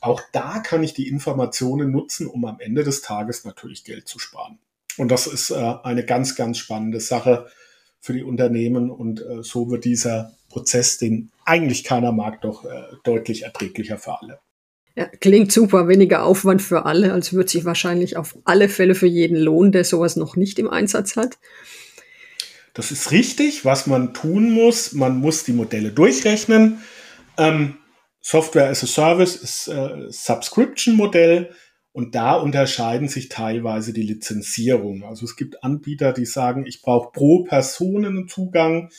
Auch 0.00 0.20
da 0.32 0.60
kann 0.60 0.84
ich 0.84 0.94
die 0.94 1.08
Informationen 1.08 1.90
nutzen, 1.90 2.26
um 2.28 2.44
am 2.44 2.60
Ende 2.60 2.84
des 2.84 3.02
Tages 3.02 3.44
natürlich 3.44 3.84
Geld 3.84 4.06
zu 4.06 4.18
sparen. 4.18 4.58
Und 4.98 5.10
das 5.10 5.26
ist 5.26 5.50
äh, 5.50 5.74
eine 5.82 6.04
ganz, 6.04 6.36
ganz 6.36 6.58
spannende 6.58 7.00
Sache 7.00 7.46
für 8.00 8.12
die 8.12 8.22
Unternehmen. 8.22 8.90
Und 8.90 9.20
äh, 9.20 9.42
so 9.42 9.70
wird 9.70 9.84
dieser 9.84 10.32
Prozess, 10.48 10.98
den 10.98 11.30
eigentlich 11.44 11.84
keiner 11.84 12.12
mag, 12.12 12.40
doch 12.42 12.64
äh, 12.64 12.82
deutlich 13.02 13.42
erträglicher 13.42 13.98
für 13.98 14.20
alle. 14.20 14.38
Ja, 14.96 15.06
klingt 15.06 15.50
super, 15.50 15.88
weniger 15.88 16.22
Aufwand 16.22 16.62
für 16.62 16.86
alle, 16.86 17.12
als 17.12 17.32
wird 17.32 17.50
sich 17.50 17.64
wahrscheinlich 17.64 18.16
auf 18.16 18.38
alle 18.44 18.68
Fälle 18.68 18.94
für 18.94 19.08
jeden 19.08 19.36
lohnen, 19.36 19.72
der 19.72 19.82
sowas 19.82 20.14
noch 20.14 20.36
nicht 20.36 20.58
im 20.60 20.70
Einsatz 20.70 21.16
hat. 21.16 21.38
Das 22.74 22.92
ist 22.92 23.10
richtig, 23.10 23.64
was 23.64 23.86
man 23.86 24.14
tun 24.14 24.50
muss. 24.50 24.92
Man 24.92 25.18
muss 25.18 25.44
die 25.44 25.52
Modelle 25.52 25.90
durchrechnen. 25.90 26.78
Ähm, 27.36 27.76
Software 28.20 28.68
as 28.68 28.82
a 28.84 28.86
Service 28.86 29.36
ist 29.36 29.68
äh, 29.68 30.10
Subscription-Modell. 30.10 31.50
Und 31.94 32.16
da 32.16 32.34
unterscheiden 32.34 33.06
sich 33.06 33.28
teilweise 33.28 33.92
die 33.92 34.02
Lizenzierungen. 34.02 35.04
Also 35.04 35.24
es 35.24 35.36
gibt 35.36 35.62
Anbieter, 35.62 36.12
die 36.12 36.26
sagen, 36.26 36.66
ich 36.66 36.82
brauche 36.82 37.12
pro 37.12 37.44
Person 37.44 38.04
einen 38.04 38.26
Zugang. 38.26 38.90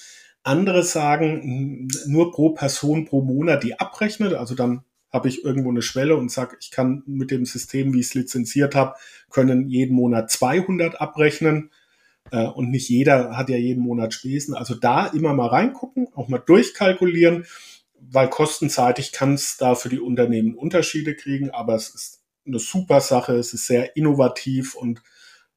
Andere 0.43 0.81
sagen, 0.81 1.89
nur 2.07 2.31
pro 2.31 2.51
Person 2.51 3.03
pro 3.03 3.21
Monat, 3.21 3.65
die 3.65 3.77
abrechnet. 3.77 4.33
Also 4.33 4.55
dann 4.55 4.85
habe 5.11 5.27
ich 5.27 5.43
irgendwo 5.43 5.71
eine 5.71 5.81
Schwelle 5.81 6.15
und 6.15 6.31
sage, 6.31 6.55
ich 6.61 6.71
kann 6.71 7.03
mit 7.05 7.31
dem 7.31 7.43
System, 7.43 7.93
wie 7.93 7.99
ich 7.99 8.05
es 8.05 8.13
lizenziert 8.13 8.75
habe, 8.75 8.95
können 9.29 9.67
jeden 9.67 9.93
Monat 9.93 10.31
200 10.31 11.01
abrechnen. 11.01 11.71
Äh, 12.31 12.45
und 12.45 12.69
nicht 12.71 12.87
jeder 12.87 13.35
hat 13.35 13.49
ja 13.49 13.57
jeden 13.57 13.83
Monat 13.83 14.13
Spesen. 14.13 14.55
Also 14.55 14.73
da 14.73 15.07
immer 15.07 15.33
mal 15.33 15.47
reingucken, 15.47 16.07
auch 16.15 16.29
mal 16.29 16.37
durchkalkulieren, 16.37 17.45
weil 17.99 18.29
kostenseitig 18.29 19.11
kann 19.11 19.33
es 19.33 19.57
da 19.57 19.75
für 19.75 19.89
die 19.89 19.99
Unternehmen 19.99 20.55
Unterschiede 20.55 21.13
kriegen, 21.13 21.49
aber 21.49 21.75
es 21.75 21.89
ist 21.89 22.24
eine 22.45 22.59
super 22.59 23.01
Sache, 23.01 23.33
es 23.33 23.53
ist 23.53 23.67
sehr 23.67 23.95
innovativ 23.95 24.75
und 24.75 25.01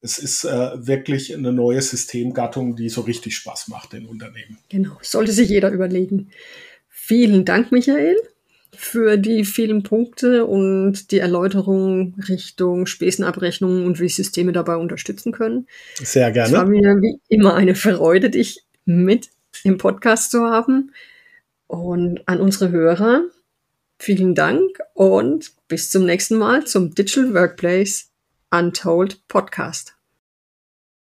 es 0.01 0.19
ist 0.19 0.45
äh, 0.45 0.87
wirklich 0.87 1.35
eine 1.35 1.53
neue 1.53 1.83
Systemgattung, 1.83 2.77
die 2.77 2.89
so 2.89 3.01
richtig 3.01 3.37
Spaß 3.37 3.69
macht 3.69 3.95
in 3.95 4.07
Unternehmen. 4.07 4.59
Genau, 4.69 4.97
sollte 5.03 5.33
sich 5.33 5.49
jeder 5.49 5.71
überlegen. 5.71 6.31
Vielen 6.89 7.45
Dank, 7.45 7.73
Michael, 7.73 8.17
für 8.77 9.17
die 9.17 9.45
vielen 9.45 9.83
Punkte 9.83 10.47
und 10.47 11.11
die 11.11 11.19
Erläuterung 11.19 12.15
Richtung 12.29 12.87
Spesenabrechnung 12.87 13.87
und 13.87 13.99
wie 13.99 14.09
Systeme 14.09 14.53
dabei 14.53 14.77
unterstützen 14.77 15.33
können. 15.33 15.67
Sehr 15.97 16.31
gerne. 16.31 16.49
Es 16.49 16.55
war 16.55 16.67
mir 16.67 16.97
wie 17.01 17.19
immer 17.29 17.55
eine 17.55 17.75
Freude, 17.75 18.31
dich 18.31 18.63
mit 18.85 19.31
im 19.65 19.79
Podcast 19.79 20.31
zu 20.31 20.43
haben. 20.43 20.93
Und 21.67 22.27
an 22.27 22.41
unsere 22.41 22.71
Hörer, 22.71 23.25
vielen 23.99 24.35
Dank 24.35 24.79
und 24.95 25.53
bis 25.69 25.91
zum 25.91 26.05
nächsten 26.05 26.37
Mal 26.37 26.67
zum 26.67 26.95
Digital 26.95 27.35
Workplace 27.35 28.11
Untold 28.51 29.27
Podcast. 29.29 29.95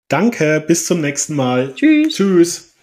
Danke, 0.09 0.64
bis 0.66 0.87
zum 0.87 1.01
nächsten 1.01 1.35
Mal. 1.35 1.75
Tschüss. 1.75 2.14
Tschüss. 2.14 2.75